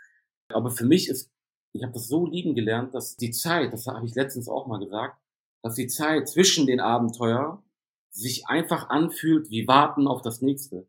[0.49, 1.31] Aber für mich ist,
[1.73, 4.79] ich habe das so lieben gelernt, dass die Zeit, das habe ich letztens auch mal
[4.79, 5.19] gesagt,
[5.63, 7.63] dass die Zeit zwischen den Abenteuer
[8.11, 10.87] sich einfach anfühlt wie warten auf das nächste.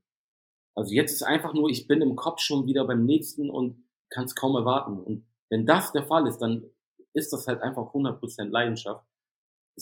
[0.76, 4.26] Also jetzt ist einfach nur, ich bin im Kopf schon wieder beim nächsten und kann
[4.26, 5.00] es kaum erwarten.
[5.00, 6.66] Und wenn das der Fall ist, dann
[7.14, 9.06] ist das halt einfach 100% Leidenschaft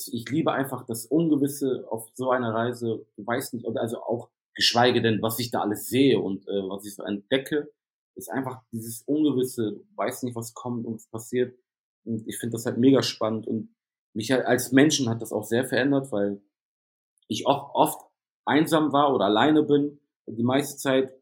[0.08, 3.06] ich liebe einfach das Ungewisse auf so einer Reise.
[3.16, 6.86] Du weißt nicht, also auch geschweige denn, was ich da alles sehe und äh, was
[6.86, 7.72] ich so entdecke,
[8.16, 9.72] ist einfach dieses Ungewisse.
[9.72, 11.58] Du weißt nicht, was kommt und was passiert.
[12.06, 13.76] Und ich finde das halt mega spannend und
[14.14, 16.42] mich halt als Menschen hat das auch sehr verändert, weil
[17.28, 18.02] ich auch oft
[18.46, 20.00] einsam war oder alleine bin.
[20.30, 21.14] Die meiste Zeit,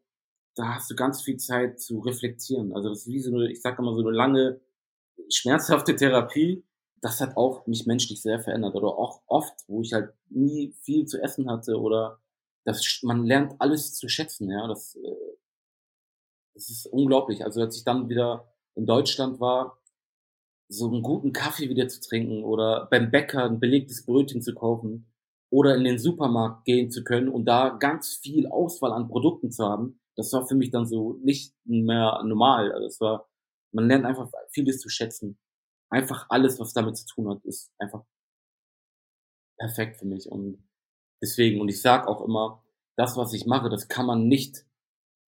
[0.54, 2.74] da hast du ganz viel Zeit zu reflektieren.
[2.74, 4.60] Also das ist wie so eine, ich sag immer so eine lange,
[5.30, 6.64] schmerzhafte Therapie,
[7.00, 8.74] das hat auch mich menschlich sehr verändert.
[8.74, 12.20] Oder auch oft, wo ich halt nie viel zu essen hatte oder
[12.64, 14.66] das, man lernt alles zu schätzen, ja.
[14.66, 15.36] Das, äh,
[16.54, 17.44] das ist unglaublich.
[17.44, 19.80] Also als ich dann wieder in Deutschland war,
[20.68, 25.06] so einen guten Kaffee wieder zu trinken oder beim Bäcker ein belegtes Brötchen zu kaufen
[25.50, 29.64] oder in den Supermarkt gehen zu können und da ganz viel Auswahl an Produkten zu
[29.64, 32.72] haben, das war für mich dann so nicht mehr normal.
[32.72, 33.28] Also es war,
[33.72, 35.38] man lernt einfach vieles zu schätzen
[35.90, 38.04] einfach alles, was damit zu tun hat, ist einfach
[39.58, 40.30] perfekt für mich.
[40.30, 40.62] Und
[41.22, 42.62] deswegen, und ich sag auch immer,
[42.96, 44.66] das, was ich mache, das kann man nicht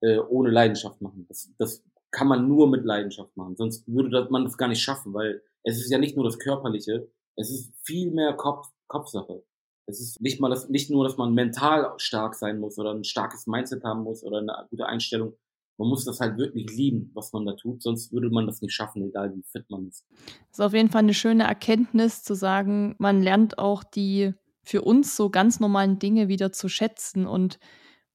[0.02, 1.26] äh, ohne Leidenschaft machen.
[1.28, 3.56] Das, das kann man nur mit Leidenschaft machen.
[3.56, 7.10] Sonst würde man das gar nicht schaffen, weil es ist ja nicht nur das Körperliche,
[7.36, 9.44] es ist viel mehr Kopf, Kopfsache.
[9.90, 13.04] Es ist nicht mal das, nicht nur, dass man mental stark sein muss oder ein
[13.04, 15.34] starkes Mindset haben muss oder eine gute Einstellung,
[15.80, 18.74] man muss das halt wirklich lieben, was man da tut, sonst würde man das nicht
[18.74, 20.04] schaffen, egal wie fit man ist.
[20.50, 24.82] Das ist auf jeden Fall eine schöne Erkenntnis zu sagen, man lernt auch die für
[24.82, 27.58] uns so ganz normalen Dinge wieder zu schätzen und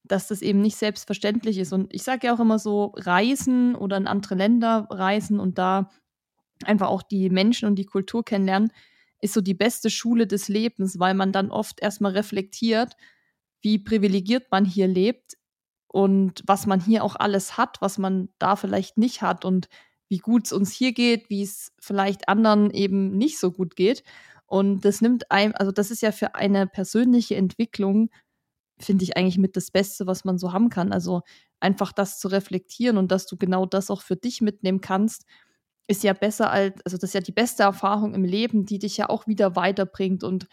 [0.03, 1.73] dass das eben nicht selbstverständlich ist.
[1.73, 5.89] Und ich sage ja auch immer so, reisen oder in andere Länder reisen und da
[6.63, 8.71] einfach auch die Menschen und die Kultur kennenlernen,
[9.21, 12.95] ist so die beste Schule des Lebens, weil man dann oft erstmal reflektiert,
[13.61, 15.37] wie privilegiert man hier lebt
[15.87, 19.69] und was man hier auch alles hat, was man da vielleicht nicht hat und
[20.09, 24.03] wie gut es uns hier geht, wie es vielleicht anderen eben nicht so gut geht.
[24.45, 28.09] Und das nimmt einem, also das ist ja für eine persönliche Entwicklung,
[28.77, 30.91] finde ich eigentlich mit das Beste, was man so haben kann.
[30.91, 31.21] Also
[31.59, 35.25] einfach das zu reflektieren und dass du genau das auch für dich mitnehmen kannst,
[35.87, 38.97] ist ja besser als, also das ist ja die beste Erfahrung im Leben, die dich
[38.97, 40.47] ja auch wieder weiterbringt und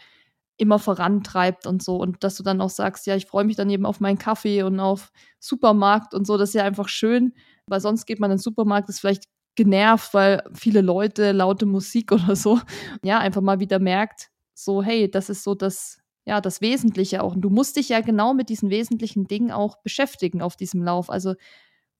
[0.57, 1.97] immer vorantreibt und so.
[1.97, 4.63] Und dass du dann auch sagst, ja, ich freue mich dann eben auf meinen Kaffee
[4.63, 7.33] und auf Supermarkt und so, das ist ja einfach schön,
[7.67, 9.25] weil sonst geht man in den Supermarkt, ist vielleicht
[9.55, 12.59] genervt, weil viele Leute laute Musik oder so,
[13.03, 17.35] ja, einfach mal wieder merkt, so, hey, das ist so das, ja, das Wesentliche auch.
[17.35, 21.09] Und du musst dich ja genau mit diesen wesentlichen Dingen auch beschäftigen auf diesem Lauf.
[21.09, 21.33] Also,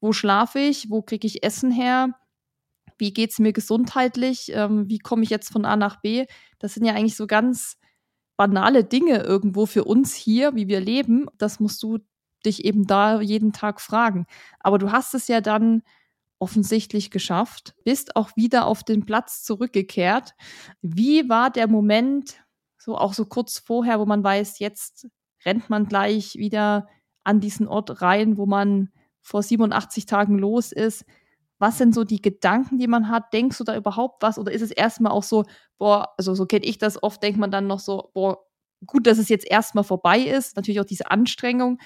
[0.01, 0.89] wo schlafe ich?
[0.89, 2.09] Wo kriege ich Essen her?
[2.97, 4.51] Wie geht es mir gesundheitlich?
[4.53, 6.25] Ähm, wie komme ich jetzt von A nach B?
[6.59, 7.77] Das sind ja eigentlich so ganz
[8.37, 11.27] banale Dinge irgendwo für uns hier, wie wir leben.
[11.37, 11.99] Das musst du
[12.45, 14.25] dich eben da jeden Tag fragen.
[14.59, 15.83] Aber du hast es ja dann
[16.39, 20.33] offensichtlich geschafft, bist auch wieder auf den Platz zurückgekehrt.
[20.81, 22.43] Wie war der Moment,
[22.77, 25.07] so auch so kurz vorher, wo man weiß, jetzt
[25.45, 26.89] rennt man gleich wieder
[27.23, 28.89] an diesen Ort rein, wo man
[29.21, 31.05] vor 87 Tagen los ist?
[31.63, 33.31] Was sind so die Gedanken, die man hat?
[33.31, 34.37] Denkst du da überhaupt was?
[34.37, 35.45] Oder ist es erstmal auch so,
[35.77, 38.45] boah, also so kenne ich das oft, denkt man dann noch so, boah,
[38.85, 40.57] gut, dass es jetzt erstmal vorbei ist.
[40.57, 41.79] Natürlich auch diese Anstrengung.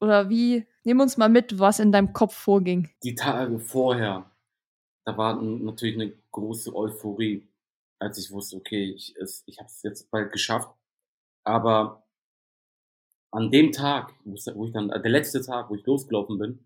[0.00, 2.90] Oder wie, nimm uns mal mit, was in deinem Kopf vorging.
[3.04, 4.28] Die Tage vorher,
[5.04, 7.46] da war natürlich eine große Euphorie,
[8.00, 9.14] als ich wusste, okay, ich,
[9.46, 10.74] ich habe es jetzt bald geschafft.
[11.44, 12.02] Aber
[13.30, 16.65] an dem Tag, wo ich dann, der letzte Tag, wo ich losgelaufen bin,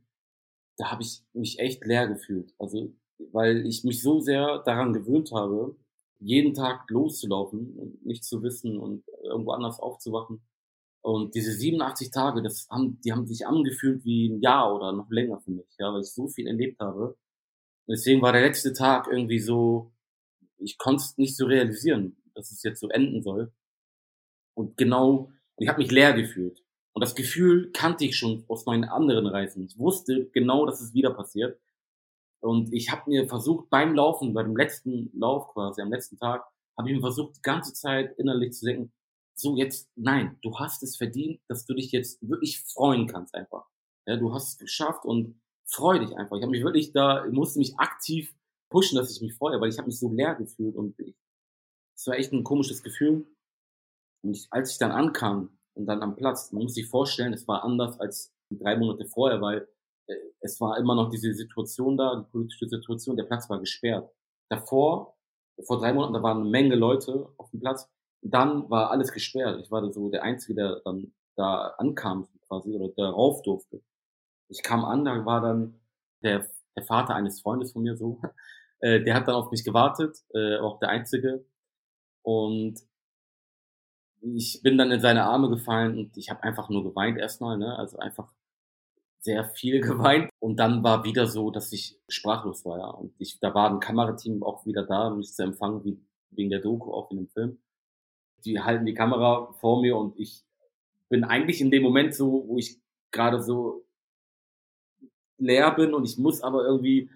[0.81, 2.55] da habe ich mich echt leer gefühlt.
[2.59, 2.95] Also,
[3.33, 5.77] weil ich mich so sehr daran gewöhnt habe,
[6.21, 10.41] jeden Tag loszulaufen und nicht zu wissen und irgendwo anders aufzuwachen.
[11.03, 15.11] Und diese 87 Tage, das haben, die haben sich angefühlt wie ein Jahr oder noch
[15.11, 17.17] länger für mich, ja, weil ich so viel erlebt habe.
[17.87, 19.93] Deswegen war der letzte Tag irgendwie so,
[20.59, 23.53] ich konnte es nicht so realisieren, dass es jetzt so enden soll.
[24.55, 26.63] Und genau, ich habe mich leer gefühlt.
[26.93, 29.65] Und das Gefühl kannte ich schon aus meinen anderen Reisen.
[29.65, 31.61] Ich wusste genau, dass es wieder passiert.
[32.41, 36.45] Und ich habe mir versucht, beim Laufen, bei dem letzten Lauf quasi, am letzten Tag,
[36.77, 38.93] habe ich mir versucht, die ganze Zeit innerlich zu denken,
[39.35, 43.67] so jetzt, nein, du hast es verdient, dass du dich jetzt wirklich freuen kannst einfach.
[44.07, 46.37] Ja, du hast es geschafft und freu dich einfach.
[46.37, 48.35] Ich habe mich wirklich da, musste mich aktiv
[48.71, 50.97] pushen, dass ich mich freue, weil ich habe mich so leer gefühlt und
[51.97, 53.27] es war echt ein komisches Gefühl.
[54.23, 57.49] Und ich, als ich dann ankam und dann am Platz, man muss sich vorstellen, es
[57.49, 59.69] war anders als drei Monate vorher, weil
[60.07, 64.11] äh, es war immer noch diese Situation da, die politische Situation, der Platz war gesperrt.
[64.49, 65.17] Davor,
[65.67, 67.89] vor drei Monaten, da waren eine Menge Leute auf dem Platz
[68.23, 69.61] dann war alles gesperrt.
[69.63, 73.83] Ich war so der Einzige, der dann da ankam quasi oder der rauf durfte.
[74.49, 75.81] Ich kam an, da war dann
[76.23, 78.21] der, der Vater eines Freundes von mir so,
[78.81, 81.45] äh, der hat dann auf mich gewartet, äh, auch der Einzige.
[82.23, 82.81] Und
[84.23, 87.77] ich bin dann in seine Arme gefallen und ich habe einfach nur geweint erstmal, ne?
[87.79, 88.33] Also einfach
[89.21, 90.31] sehr viel geweint.
[90.41, 92.89] Und dann war wieder so, dass ich sprachlos war, ja.
[92.91, 96.01] Und ich, da war ein Kamerateam auch wieder da, um mich zu empfangen, wie
[96.33, 97.59] wegen der Doku, auch in dem Film
[98.45, 100.45] die halten die Kamera vor mir und ich
[101.09, 102.79] bin eigentlich in dem Moment so, wo ich
[103.11, 103.85] gerade so
[105.39, 107.11] leer bin und ich muss aber irgendwie,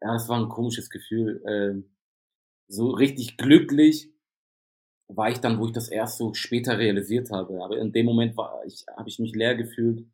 [0.00, 1.82] ja, es war ein komisches Gefühl, äh,
[2.68, 4.10] so richtig glücklich
[5.16, 7.62] war ich dann, wo ich das erst so später realisiert habe.
[7.62, 10.06] Aber in dem Moment war ich, habe ich mich leer gefühlt.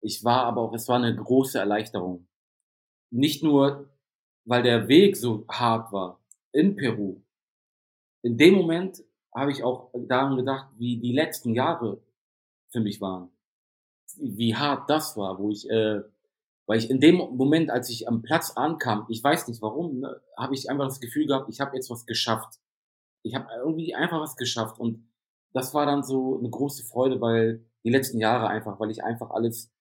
[0.00, 2.26] Ich war aber auch, es war eine große Erleichterung.
[3.10, 3.88] Nicht nur,
[4.44, 6.20] weil der Weg so hart war
[6.52, 7.22] in Peru.
[8.22, 9.02] In dem Moment
[9.34, 12.00] habe ich auch daran gedacht, wie die letzten Jahre
[12.70, 13.30] für mich waren.
[14.16, 16.02] Wie hart das war, wo ich, äh,
[16.66, 20.20] weil ich in dem Moment, als ich am Platz ankam, ich weiß nicht warum, ne,
[20.36, 22.58] habe ich einfach das Gefühl gehabt, ich habe jetzt was geschafft.
[23.26, 25.08] Ich habe irgendwie einfach was geschafft und
[25.52, 29.30] das war dann so eine große Freude, weil die letzten Jahre einfach, weil ich einfach
[29.30, 29.72] alles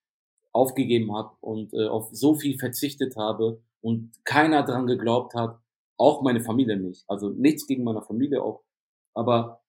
[0.53, 5.59] aufgegeben habe und äh, auf so viel verzichtet habe und keiner dran geglaubt hat,
[5.97, 7.03] auch meine Familie nicht.
[7.09, 8.63] Also nichts gegen meine Familie, auch
[9.15, 9.61] aber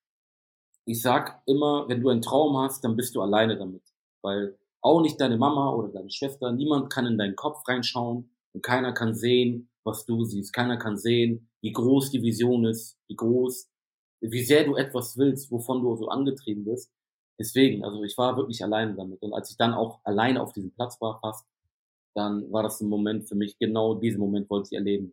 [0.84, 3.82] ich sag immer, wenn du einen Traum hast, dann bist du alleine damit.
[4.22, 8.62] Weil auch nicht deine Mama oder deine Schwester, niemand kann in deinen Kopf reinschauen und
[8.62, 10.52] keiner kann sehen, was du siehst.
[10.52, 13.68] Keiner kann sehen, wie groß die Vision ist, wie groß,
[14.20, 16.92] wie sehr du etwas willst, wovon du so angetrieben bist.
[17.38, 19.22] Deswegen, also ich war wirklich alleine damit.
[19.22, 21.46] Und als ich dann auch alleine auf diesem Platz war fast,
[22.14, 25.12] dann war das ein Moment für mich, genau diesen Moment wollte ich erleben.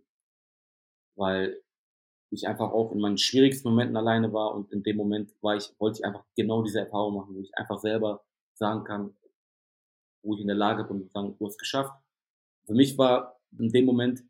[1.16, 1.62] Weil
[2.30, 5.70] ich einfach auch in meinen schwierigsten Momenten alleine war und in dem Moment war ich,
[5.80, 8.24] wollte ich einfach genau diese Erfahrung machen, wo ich einfach selber
[8.54, 9.16] sagen kann,
[10.24, 11.94] wo ich in der Lage bin, sagen, du hast geschafft.
[12.66, 14.24] Für mich war in dem Moment,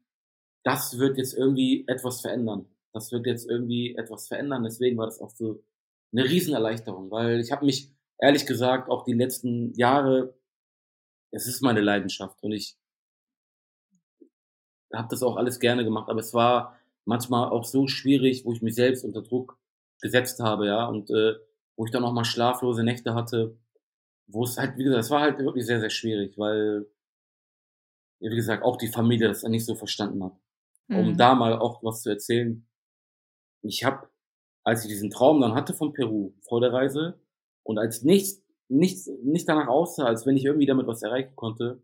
[0.64, 2.66] das wird jetzt irgendwie etwas verändern.
[2.93, 4.64] Das wird jetzt irgendwie etwas verändern.
[4.64, 5.64] Deswegen war das auch so
[6.11, 10.36] eine Riesenerleichterung, weil ich habe mich ehrlich gesagt auch die letzten Jahre,
[11.32, 12.78] es ist meine Leidenschaft und ich
[14.93, 18.61] habe das auch alles gerne gemacht, aber es war manchmal auch so schwierig, wo ich
[18.61, 19.57] mich selbst unter Druck
[20.01, 21.36] gesetzt habe, ja, und äh,
[21.76, 23.57] wo ich dann auch mal schlaflose Nächte hatte,
[24.28, 26.88] wo es halt, wie gesagt, es war halt wirklich sehr, sehr schwierig, weil,
[28.20, 30.34] wie gesagt, auch die Familie das nicht so verstanden hat.
[30.88, 30.97] Mhm.
[30.97, 32.67] Um da mal auch was zu erzählen.
[33.61, 34.09] Ich habe,
[34.63, 37.19] als ich diesen Traum dann hatte von Peru vor der Reise
[37.63, 41.81] und als nichts, nichts, nicht danach aussah, als wenn ich irgendwie damit was erreichen konnte,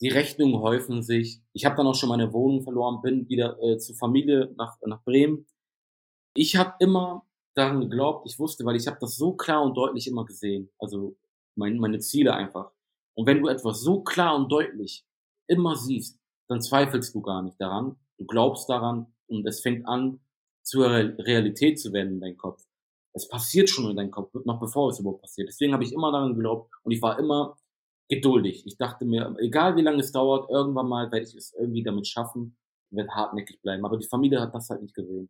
[0.00, 1.40] die Rechnungen häufen sich.
[1.52, 5.02] Ich habe dann auch schon meine Wohnung verloren, bin wieder äh, zur Familie nach, nach
[5.04, 5.46] Bremen.
[6.34, 10.06] Ich habe immer daran geglaubt, ich wusste, weil ich habe das so klar und deutlich
[10.06, 10.70] immer gesehen.
[10.78, 11.16] Also
[11.54, 12.70] mein, meine Ziele einfach.
[13.14, 15.06] Und wenn du etwas so klar und deutlich
[15.46, 17.96] immer siehst, dann zweifelst du gar nicht daran.
[18.18, 20.20] Du glaubst daran und es fängt an,
[20.62, 22.62] zur Realität zu werden in deinem Kopf.
[23.12, 25.48] Es passiert schon in deinem Kopf, noch bevor es überhaupt passiert.
[25.48, 27.56] Deswegen habe ich immer daran geglaubt und ich war immer
[28.08, 28.64] geduldig.
[28.66, 32.06] Ich dachte mir, egal wie lange es dauert, irgendwann mal werde ich es irgendwie damit
[32.06, 32.56] schaffen,
[32.90, 33.84] wird hartnäckig bleiben.
[33.84, 35.28] Aber die Familie hat das halt nicht gesehen.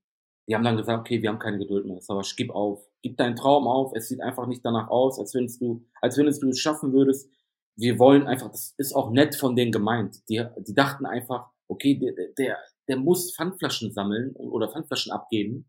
[0.49, 2.87] Die haben dann gesagt, okay, wir haben keine Geduld mehr, aber gib auf.
[3.03, 3.93] Gib deinen Traum auf.
[3.95, 7.31] Es sieht einfach nicht danach aus, als wenn du, als wenn du es schaffen würdest.
[7.77, 10.23] Wir wollen einfach, das ist auch nett von denen gemeint.
[10.29, 12.59] Die, die dachten einfach, okay, der, der,
[12.89, 15.67] der muss Pfandflaschen sammeln oder Pfandflaschen abgeben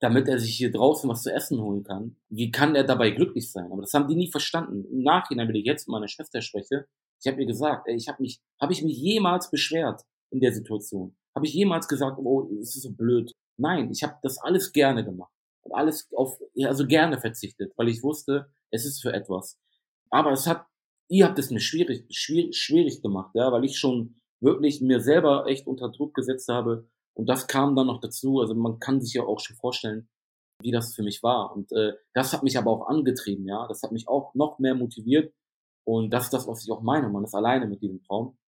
[0.00, 2.16] damit er sich hier draußen was zu essen holen kann.
[2.30, 3.70] Wie kann er dabei glücklich sein?
[3.70, 4.84] Aber das haben die nie verstanden.
[4.90, 6.86] Im Nachhinein, wenn ich jetzt mit meiner Schwester spreche,
[7.22, 10.52] ich habe ihr gesagt, ey, ich habe mich, habe ich mich jemals beschwert in der
[10.52, 11.14] Situation?
[11.34, 13.32] Habe ich jemals gesagt, oh, es ist so blöd?
[13.58, 15.32] Nein, ich habe das alles gerne gemacht
[15.62, 19.58] und alles auf, also gerne verzichtet, weil ich wusste, es ist für etwas.
[20.08, 20.64] Aber es hat,
[21.08, 25.46] ihr habt es mir schwierig, schwierig, schwierig gemacht, ja, weil ich schon wirklich mir selber
[25.46, 28.40] echt unter Druck gesetzt habe, und das kam dann noch dazu.
[28.40, 30.08] Also man kann sich ja auch schon vorstellen,
[30.62, 31.54] wie das für mich war.
[31.54, 33.66] Und äh, das hat mich aber auch angetrieben, ja.
[33.68, 35.32] Das hat mich auch noch mehr motiviert.
[35.84, 37.08] Und das ist das, was ich auch meine.
[37.08, 38.38] Man ist alleine mit diesem Traum.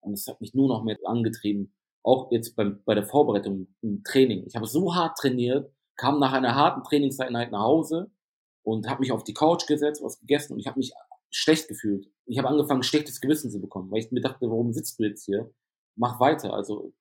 [0.00, 1.74] Und es hat mich nur noch mehr angetrieben.
[2.02, 4.44] Auch jetzt beim, bei der Vorbereitung im Training.
[4.46, 8.10] Ich habe so hart trainiert, kam nach einer harten Trainingseinheit nach Hause
[8.62, 10.92] und habe mich auf die Couch gesetzt, was gegessen und ich habe mich
[11.30, 12.10] schlecht gefühlt.
[12.26, 15.24] Ich habe angefangen, schlechtes Gewissen zu bekommen, weil ich mir dachte, warum sitzt du jetzt
[15.24, 15.50] hier?
[15.96, 16.52] Mach weiter.
[16.52, 16.92] Also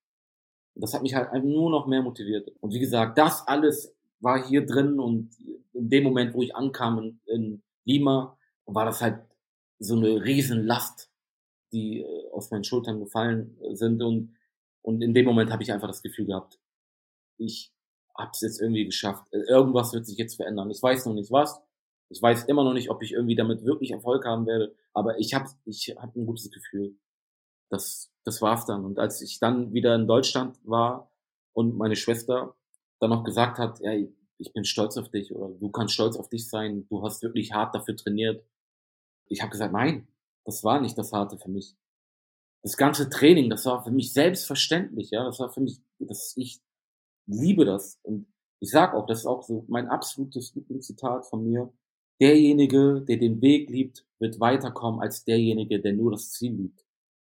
[0.75, 2.51] das hat mich halt nur noch mehr motiviert.
[2.59, 5.31] Und wie gesagt, das alles war hier drin und
[5.73, 9.21] in dem Moment, wo ich ankam in, in Lima, war das halt
[9.79, 11.11] so eine Riesenlast,
[11.71, 14.35] die äh, aus meinen Schultern gefallen sind und
[14.85, 16.59] und in dem Moment habe ich einfach das Gefühl gehabt,
[17.37, 17.73] ich
[18.15, 19.27] habe es jetzt irgendwie geschafft.
[19.31, 20.69] Irgendwas wird sich jetzt verändern.
[20.69, 21.59] Ich weiß noch nicht was.
[22.09, 24.75] Ich weiß immer noch nicht, ob ich irgendwie damit wirklich Erfolg haben werde.
[24.93, 26.95] Aber ich habe ich hab ein gutes Gefühl.
[27.69, 28.83] Das das war's dann.
[28.83, 31.09] Und als ich dann wieder in Deutschland war
[31.53, 32.55] und meine Schwester
[32.99, 36.27] dann noch gesagt hat, ey, ich bin stolz auf dich oder du kannst stolz auf
[36.27, 38.43] dich sein, du hast wirklich hart dafür trainiert.
[39.27, 40.07] Ich habe gesagt, nein,
[40.43, 41.75] das war nicht das Harte für mich.
[42.63, 46.61] Das ganze Training, das war für mich selbstverständlich, ja, das war für mich, das, ich
[47.27, 47.99] liebe das.
[48.03, 48.27] Und
[48.59, 51.71] ich sag auch, das ist auch so mein absolutes Lieblingszitat von mir.
[52.21, 56.85] Derjenige, der den Weg liebt, wird weiterkommen als derjenige, der nur das Ziel liebt.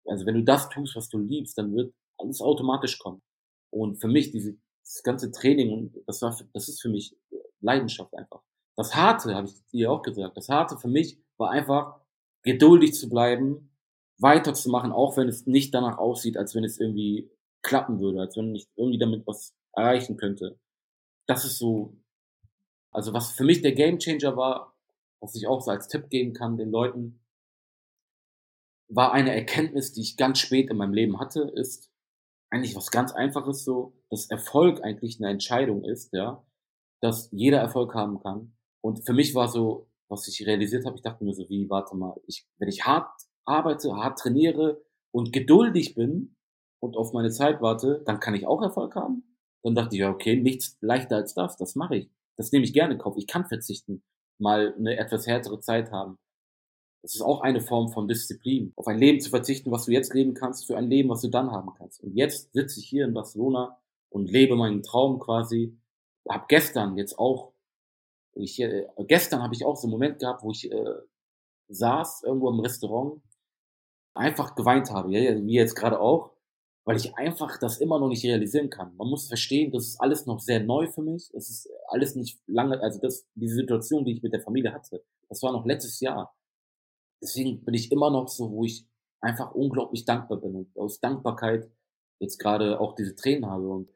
[0.06, 3.22] Also wenn du das tust, was du liebst, dann wird alles automatisch kommen.
[3.70, 7.16] Und für mich, diese, das ganze Training, das war, das ist für mich
[7.62, 8.42] Leidenschaft einfach.
[8.76, 12.00] Das Harte, habe ich dir auch gesagt, das Harte für mich war einfach,
[12.44, 13.70] geduldig zu bleiben,
[14.18, 17.30] weiterzumachen, auch wenn es nicht danach aussieht, als wenn es irgendwie
[17.62, 20.60] klappen würde, als wenn ich irgendwie damit was erreichen könnte.
[21.28, 21.96] Das ist so,
[22.92, 24.71] also was für mich der Gamechanger war,
[25.22, 27.24] was ich auch so als Tipp geben kann den Leuten,
[28.90, 31.90] war eine Erkenntnis, die ich ganz spät in meinem Leben hatte, ist
[32.50, 36.46] eigentlich was ganz Einfaches so, dass Erfolg eigentlich eine Entscheidung ist, ja,
[37.02, 38.58] dass jeder Erfolg haben kann.
[38.82, 41.96] Und für mich war so, was ich realisiert habe, ich dachte mir so, wie, warte
[41.96, 43.10] mal, ich, wenn ich hart
[43.46, 46.36] arbeite, hart trainiere und geduldig bin
[46.82, 49.38] und auf meine Zeit warte, dann kann ich auch Erfolg haben.
[49.64, 52.10] Dann dachte ich, ja, okay, nichts leichter als das, das mache ich.
[52.36, 53.16] Das nehme ich gerne in Kauf.
[53.18, 54.04] Ich kann verzichten,
[54.42, 56.18] mal eine etwas härtere Zeit haben.
[57.02, 58.74] Das ist auch eine Form von Disziplin.
[58.76, 61.30] Auf ein Leben zu verzichten, was du jetzt leben kannst, für ein Leben, was du
[61.30, 62.04] dann haben kannst.
[62.04, 63.80] Und jetzt sitze ich hier in Barcelona
[64.10, 65.78] und lebe meinen Traum quasi.
[66.30, 67.54] Hab gestern jetzt auch,
[68.34, 70.94] ich, äh, gestern habe ich auch so einen Moment gehabt, wo ich äh,
[71.70, 73.22] saß irgendwo im Restaurant,
[74.14, 76.32] einfach geweint habe, ja, wie jetzt gerade auch.
[76.84, 78.96] Weil ich einfach das immer noch nicht realisieren kann.
[78.96, 81.32] Man muss verstehen, das ist alles noch sehr neu für mich.
[81.34, 85.04] Es ist alles nicht lange, also das, diese Situation, die ich mit der Familie hatte,
[85.30, 86.36] das war noch letztes Jahr.
[87.22, 88.88] Deswegen bin ich immer noch so, wo ich
[89.22, 91.70] einfach unglaublich dankbar bin und aus Dankbarkeit
[92.20, 93.90] jetzt gerade auch diese Tränen habe und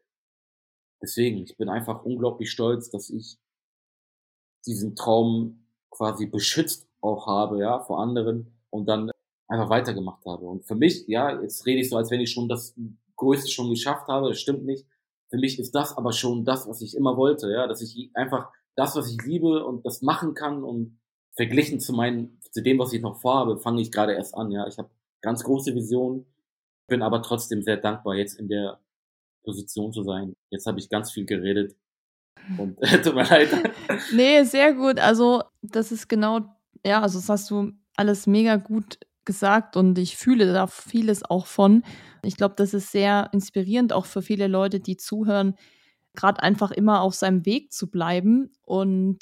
[1.01, 3.39] deswegen, ich bin einfach unglaublich stolz, dass ich
[4.65, 9.11] diesen Traum quasi beschützt auch habe, ja, vor anderen und dann
[9.47, 10.45] einfach weitergemacht habe.
[10.45, 12.75] Und für mich, ja, jetzt rede ich so, als wenn ich schon das
[13.15, 14.85] Größte schon geschafft habe, das stimmt nicht.
[15.29, 18.51] Für mich ist das aber schon das, was ich immer wollte, ja, dass ich einfach
[18.75, 20.99] das, was ich liebe und das machen kann und
[21.35, 24.67] verglichen zu meinen, zu dem, was ich noch vorhabe, fange ich gerade erst an, ja.
[24.67, 24.89] Ich habe
[25.21, 26.25] ganz große Visionen,
[26.87, 28.79] bin aber trotzdem sehr dankbar, jetzt in der
[29.43, 30.35] Position zu sein.
[30.49, 31.75] Jetzt habe ich ganz viel geredet
[32.57, 33.49] und tut mir leid.
[34.13, 34.99] Nee, sehr gut.
[34.99, 36.41] Also, das ist genau,
[36.85, 41.45] ja, also das hast du alles mega gut gesagt und ich fühle da vieles auch
[41.47, 41.83] von.
[42.23, 45.55] Ich glaube, das ist sehr inspirierend auch für viele Leute, die zuhören,
[46.15, 49.19] gerade einfach immer auf seinem Weg zu bleiben und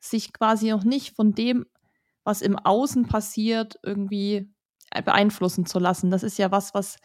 [0.00, 1.66] sich quasi auch nicht von dem,
[2.24, 4.50] was im Außen passiert, irgendwie
[5.04, 6.10] beeinflussen zu lassen.
[6.10, 6.98] Das ist ja was, was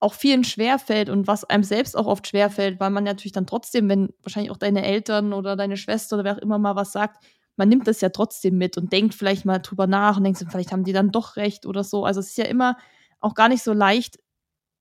[0.00, 3.88] auch vielen schwerfällt und was einem selbst auch oft schwerfällt, weil man natürlich dann trotzdem,
[3.88, 7.24] wenn wahrscheinlich auch deine Eltern oder deine Schwester oder wer auch immer mal was sagt,
[7.56, 10.72] man nimmt das ja trotzdem mit und denkt vielleicht mal drüber nach und denkt, vielleicht
[10.72, 12.04] haben die dann doch recht oder so.
[12.04, 12.76] Also es ist ja immer
[13.20, 14.18] auch gar nicht so leicht,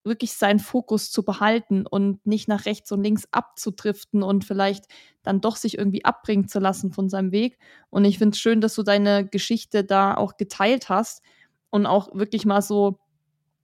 [0.03, 4.85] wirklich seinen Fokus zu behalten und nicht nach rechts und links abzudriften und vielleicht
[5.21, 7.59] dann doch sich irgendwie abbringen zu lassen von seinem Weg.
[7.89, 11.21] Und ich finde es schön, dass du deine Geschichte da auch geteilt hast
[11.69, 12.99] und auch wirklich mal so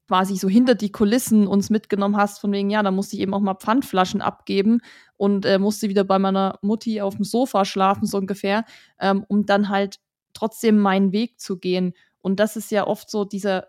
[0.08, 3.34] quasi so hinter die Kulissen uns mitgenommen hast, von wegen, ja, da musste ich eben
[3.34, 4.80] auch mal Pfandflaschen abgeben
[5.18, 8.64] und äh, musste wieder bei meiner Mutti auf dem Sofa schlafen, so ungefähr,
[9.00, 10.00] ähm, um dann halt
[10.34, 11.94] trotzdem meinen Weg zu gehen.
[12.20, 13.68] Und das ist ja oft so dieser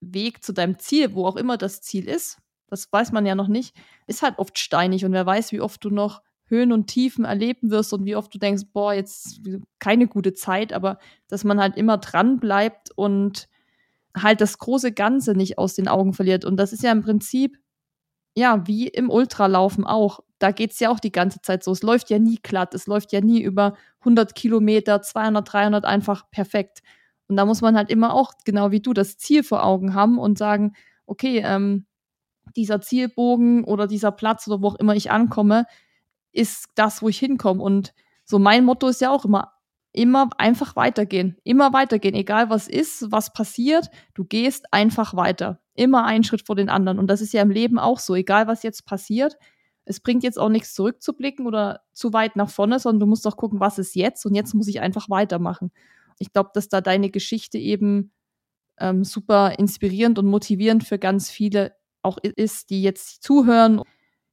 [0.00, 3.48] Weg zu deinem Ziel, wo auch immer das Ziel ist, das weiß man ja noch
[3.48, 3.74] nicht,
[4.06, 7.70] ist halt oft steinig und wer weiß, wie oft du noch Höhen und Tiefen erleben
[7.70, 9.40] wirst und wie oft du denkst, boah, jetzt
[9.78, 13.48] keine gute Zeit, aber dass man halt immer dran bleibt und
[14.22, 16.44] halt das große Ganze nicht aus den Augen verliert.
[16.44, 17.58] Und das ist ja im Prinzip,
[18.34, 20.20] ja, wie im Ultralaufen auch.
[20.38, 21.72] Da geht es ja auch die ganze Zeit so.
[21.72, 22.74] Es läuft ja nie glatt.
[22.74, 26.82] Es läuft ja nie über 100 Kilometer, 200, 300 einfach perfekt.
[27.28, 30.18] Und da muss man halt immer auch, genau wie du, das Ziel vor Augen haben
[30.18, 30.74] und sagen,
[31.06, 31.86] okay, ähm,
[32.56, 35.66] dieser Zielbogen oder dieser Platz oder wo auch immer ich ankomme,
[36.32, 37.62] ist das, wo ich hinkomme.
[37.62, 37.92] Und
[38.24, 39.52] so mein Motto ist ja auch immer,
[39.98, 41.36] immer einfach weitergehen.
[41.42, 45.60] Immer weitergehen, egal was ist, was passiert, du gehst einfach weiter.
[45.74, 47.00] Immer einen Schritt vor den anderen.
[47.00, 49.36] Und das ist ja im Leben auch so, egal was jetzt passiert.
[49.84, 53.36] Es bringt jetzt auch nichts zurückzublicken oder zu weit nach vorne, sondern du musst doch
[53.36, 55.72] gucken, was ist jetzt und jetzt muss ich einfach weitermachen.
[56.20, 58.12] Ich glaube, dass da deine Geschichte eben
[58.78, 61.72] ähm, super inspirierend und motivierend für ganz viele
[62.02, 63.82] auch ist, die jetzt zuhören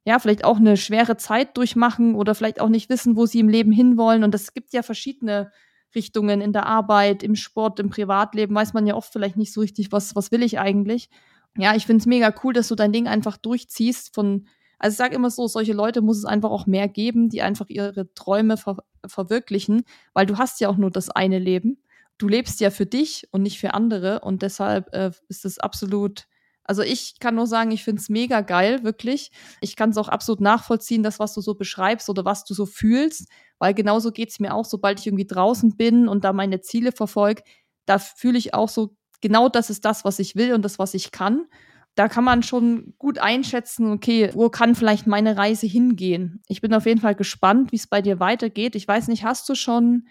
[0.05, 3.49] ja, vielleicht auch eine schwere Zeit durchmachen oder vielleicht auch nicht wissen, wo sie im
[3.49, 4.23] Leben hinwollen.
[4.23, 5.51] Und es gibt ja verschiedene
[5.95, 9.61] Richtungen in der Arbeit, im Sport, im Privatleben, weiß man ja oft vielleicht nicht so
[9.61, 11.09] richtig, was, was will ich eigentlich.
[11.57, 14.47] Ja, ich finde es mega cool, dass du dein Ding einfach durchziehst von,
[14.77, 17.67] also ich sage immer so, solche Leute muss es einfach auch mehr geben, die einfach
[17.69, 18.77] ihre Träume ver
[19.07, 19.83] verwirklichen,
[20.13, 21.77] weil du hast ja auch nur das eine Leben.
[22.17, 26.27] Du lebst ja für dich und nicht für andere und deshalb äh, ist es absolut
[26.65, 29.31] also ich kann nur sagen, ich finde es mega geil, wirklich.
[29.61, 32.65] Ich kann es auch absolut nachvollziehen, das, was du so beschreibst oder was du so
[32.65, 36.61] fühlst, weil genauso geht es mir auch, sobald ich irgendwie draußen bin und da meine
[36.61, 37.43] Ziele verfolge,
[37.85, 40.95] da fühle ich auch so, genau das ist das, was ich will und das, was
[40.95, 41.45] ich kann.
[41.93, 46.41] Da kann man schon gut einschätzen, okay, wo kann vielleicht meine Reise hingehen?
[46.47, 48.75] Ich bin auf jeden Fall gespannt, wie es bei dir weitergeht.
[48.75, 50.07] Ich weiß nicht, hast du schon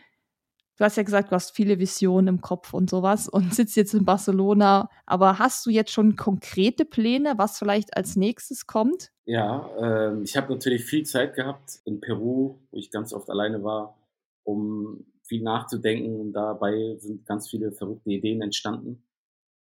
[0.76, 3.94] Du hast ja gesagt, du hast viele Visionen im Kopf und sowas und sitzt jetzt
[3.94, 4.88] in Barcelona.
[5.06, 9.12] Aber hast du jetzt schon konkrete Pläne, was vielleicht als nächstes kommt?
[9.24, 13.62] Ja, äh, ich habe natürlich viel Zeit gehabt in Peru, wo ich ganz oft alleine
[13.62, 13.96] war,
[14.42, 16.20] um viel nachzudenken.
[16.20, 19.04] Und dabei sind ganz viele verrückte Ideen entstanden.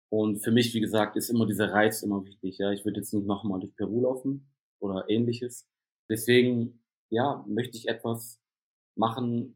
[0.10, 2.58] Und für mich, wie gesagt, ist immer dieser Reiz immer wichtig.
[2.58, 5.68] Ja, ich würde jetzt nicht nochmal durch Peru laufen oder ähnliches.
[6.10, 8.42] Deswegen, ja, möchte ich etwas
[8.96, 9.56] machen,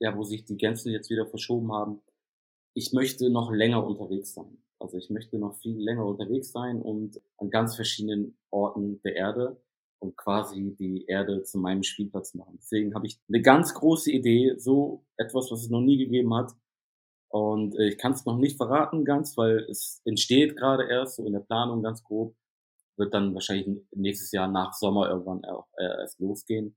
[0.00, 2.00] ja, wo sich die Grenzen jetzt wieder verschoben haben.
[2.74, 4.62] Ich möchte noch länger unterwegs sein.
[4.78, 9.62] Also ich möchte noch viel länger unterwegs sein und an ganz verschiedenen Orten der Erde
[9.98, 12.56] und quasi die Erde zu meinem Spielplatz machen.
[12.58, 16.52] Deswegen habe ich eine ganz große Idee, so etwas, was es noch nie gegeben hat.
[17.28, 21.26] Und äh, ich kann es noch nicht verraten ganz, weil es entsteht gerade erst so
[21.26, 22.34] in der Planung ganz grob.
[22.96, 25.42] Wird dann wahrscheinlich nächstes Jahr nach Sommer irgendwann
[25.78, 26.76] erst losgehen.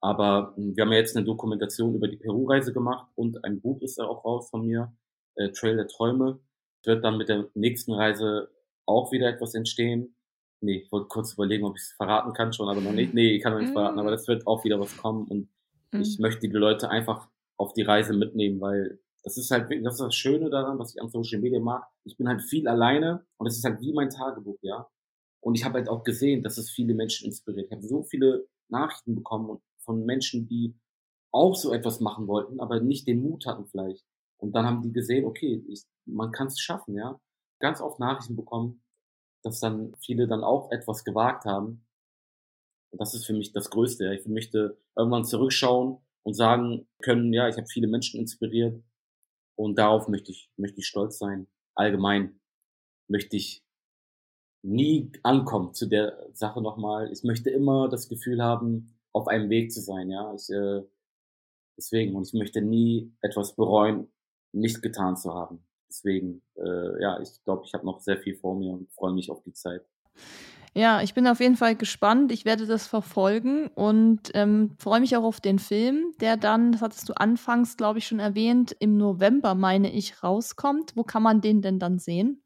[0.00, 3.80] Aber hm, wir haben ja jetzt eine Dokumentation über die Peru-Reise gemacht und ein Buch
[3.82, 4.92] ist ja auch raus von mir,
[5.36, 6.40] äh, Trail der Träume.
[6.84, 8.50] Wird dann mit der nächsten Reise
[8.86, 10.14] auch wieder etwas entstehen.
[10.62, 13.14] nee, ich wollte kurz überlegen, ob ich es verraten kann schon, aber noch nicht.
[13.14, 15.48] Nee, ich kann noch nicht verraten, aber das wird auch wieder was kommen und
[15.92, 16.00] mhm.
[16.00, 20.00] ich möchte die Leute einfach auf die Reise mitnehmen, weil das ist halt, das ist
[20.00, 21.86] das Schöne daran, was ich an Social Media mag.
[22.04, 24.88] Ich bin halt viel alleine und es ist halt wie mein Tagebuch, ja.
[25.40, 27.66] Und ich habe halt auch gesehen, dass es viele Menschen inspiriert.
[27.66, 29.60] Ich habe so viele Nachrichten bekommen
[29.90, 30.78] von Menschen, die
[31.32, 34.06] auch so etwas machen wollten, aber nicht den Mut hatten vielleicht.
[34.38, 37.20] Und dann haben die gesehen, okay, ich, man kann es schaffen, ja.
[37.58, 38.84] Ganz oft Nachrichten bekommen,
[39.42, 41.84] dass dann viele dann auch etwas gewagt haben.
[42.92, 44.04] Und das ist für mich das Größte.
[44.04, 44.12] Ja.
[44.12, 48.80] Ich möchte irgendwann zurückschauen und sagen können, ja, ich habe viele Menschen inspiriert
[49.56, 51.48] und darauf möchte ich, möchte ich stolz sein.
[51.74, 52.40] Allgemein
[53.08, 53.64] möchte ich
[54.62, 57.10] nie ankommen zu der Sache nochmal.
[57.12, 60.34] Ich möchte immer das Gefühl haben, auf einem Weg zu sein, ja.
[60.34, 60.82] Ich, äh,
[61.76, 64.10] deswegen, und ich möchte nie etwas bereuen,
[64.52, 65.64] nicht getan zu haben.
[65.88, 69.30] Deswegen, äh, ja, ich glaube, ich habe noch sehr viel vor mir und freue mich
[69.30, 69.84] auf die Zeit.
[70.72, 72.30] Ja, ich bin auf jeden Fall gespannt.
[72.30, 76.80] Ich werde das verfolgen und ähm, freue mich auch auf den Film, der dann, das
[76.80, 80.92] hattest du anfangs, glaube ich, schon erwähnt, im November, meine ich, rauskommt.
[80.94, 82.44] Wo kann man den denn dann sehen?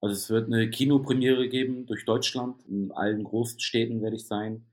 [0.00, 2.60] Also es wird eine Kinopremiere geben durch Deutschland.
[2.66, 4.66] In allen großen Städten werde ich sein.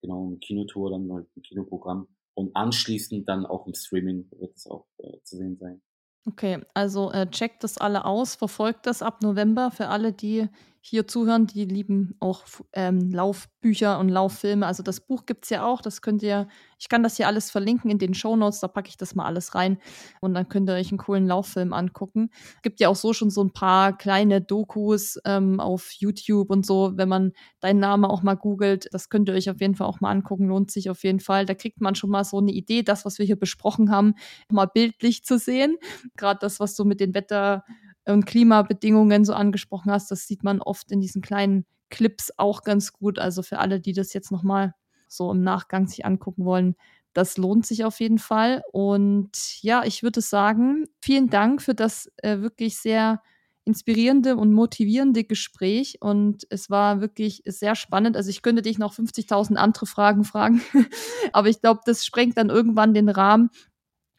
[0.00, 2.08] Genau eine Kinotour, dann halt ein Kinoprogramm.
[2.34, 5.82] Und anschließend dann auch im Streaming wird es auch äh, zu sehen sein.
[6.26, 10.48] Okay, also äh, checkt das alle aus, verfolgt das ab November für alle, die
[10.86, 12.42] hier zuhören, die lieben auch
[12.74, 14.66] ähm, Laufbücher und Lauffilme.
[14.66, 16.46] Also das Buch gibt es ja auch, das könnt ihr,
[16.78, 19.24] ich kann das hier alles verlinken in den Show Notes, da packe ich das mal
[19.24, 19.78] alles rein
[20.20, 22.28] und dann könnt ihr euch einen coolen Lauffilm angucken.
[22.60, 26.92] Gibt ja auch so schon so ein paar kleine Dokus ähm, auf YouTube und so,
[26.96, 30.02] wenn man deinen Namen auch mal googelt, das könnt ihr euch auf jeden Fall auch
[30.02, 31.46] mal angucken, lohnt sich auf jeden Fall.
[31.46, 34.16] Da kriegt man schon mal so eine Idee, das, was wir hier besprochen haben,
[34.50, 35.78] mal bildlich zu sehen.
[36.18, 37.64] Gerade das, was so mit den Wetter
[38.06, 42.92] und Klimabedingungen so angesprochen hast, das sieht man oft in diesen kleinen Clips auch ganz
[42.92, 43.18] gut.
[43.18, 44.74] Also für alle, die das jetzt nochmal
[45.08, 46.74] so im Nachgang sich angucken wollen,
[47.12, 48.62] das lohnt sich auf jeden Fall.
[48.72, 53.22] Und ja, ich würde sagen, vielen Dank für das äh, wirklich sehr
[53.64, 55.98] inspirierende und motivierende Gespräch.
[56.00, 58.16] Und es war wirklich sehr spannend.
[58.16, 60.60] Also ich könnte dich noch 50.000 andere Fragen fragen,
[61.32, 63.50] aber ich glaube, das sprengt dann irgendwann den Rahmen.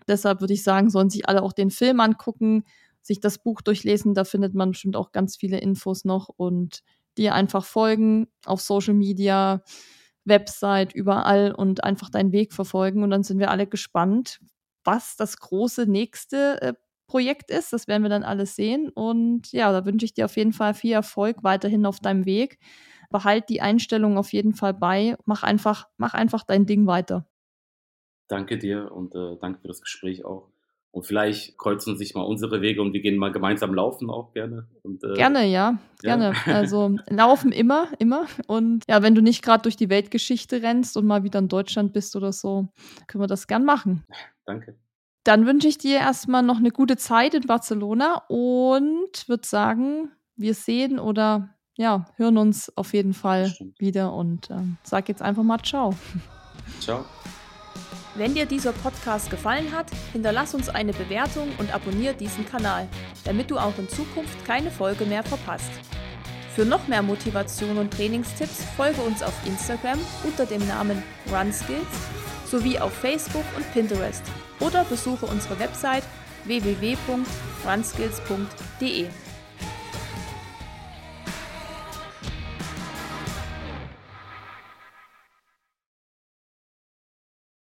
[0.08, 2.64] Deshalb würde ich sagen, sollen sich alle auch den Film angucken
[3.06, 4.14] sich das Buch durchlesen.
[4.14, 6.80] Da findet man bestimmt auch ganz viele Infos noch und
[7.18, 9.64] dir einfach folgen auf Social Media,
[10.26, 13.04] Website, überall und einfach deinen Weg verfolgen.
[13.04, 14.40] Und dann sind wir alle gespannt,
[14.84, 16.74] was das große nächste äh,
[17.08, 17.72] Projekt ist.
[17.72, 18.90] Das werden wir dann alles sehen.
[18.90, 22.58] Und ja, da wünsche ich dir auf jeden Fall viel Erfolg weiterhin auf deinem Weg.
[23.12, 25.16] Behalt die Einstellung auf jeden Fall bei.
[25.26, 27.28] Mach einfach, mach einfach dein Ding weiter.
[28.28, 30.55] Danke dir und äh, danke für das Gespräch auch.
[30.96, 34.70] Und vielleicht kreuzen sich mal unsere Wege und wir gehen mal gemeinsam laufen auch gerne.
[34.82, 36.32] Und, äh, gerne, ja, gerne.
[36.46, 36.54] Ja.
[36.54, 38.28] Also laufen immer, immer.
[38.48, 41.92] Und ja, wenn du nicht gerade durch die Weltgeschichte rennst und mal wieder in Deutschland
[41.92, 42.70] bist oder so,
[43.08, 44.06] können wir das gern machen.
[44.46, 44.80] Danke.
[45.26, 50.54] Dann wünsche ich dir erstmal noch eine gute Zeit in Barcelona und würde sagen, wir
[50.54, 55.60] sehen oder ja, hören uns auf jeden Fall wieder und äh, sag jetzt einfach mal
[55.60, 55.94] Ciao.
[56.80, 57.04] Ciao.
[58.16, 62.88] Wenn dir dieser Podcast gefallen hat, hinterlass uns eine Bewertung und abonniere diesen Kanal,
[63.26, 65.72] damit du auch in Zukunft keine Folge mehr verpasst.
[66.56, 71.84] Für noch mehr Motivation und Trainingstipps folge uns auf Instagram unter dem Namen RunSkills
[72.50, 74.24] sowie auf Facebook und Pinterest
[74.62, 76.06] oder besuche unsere Website
[76.46, 79.08] www.runskills.de.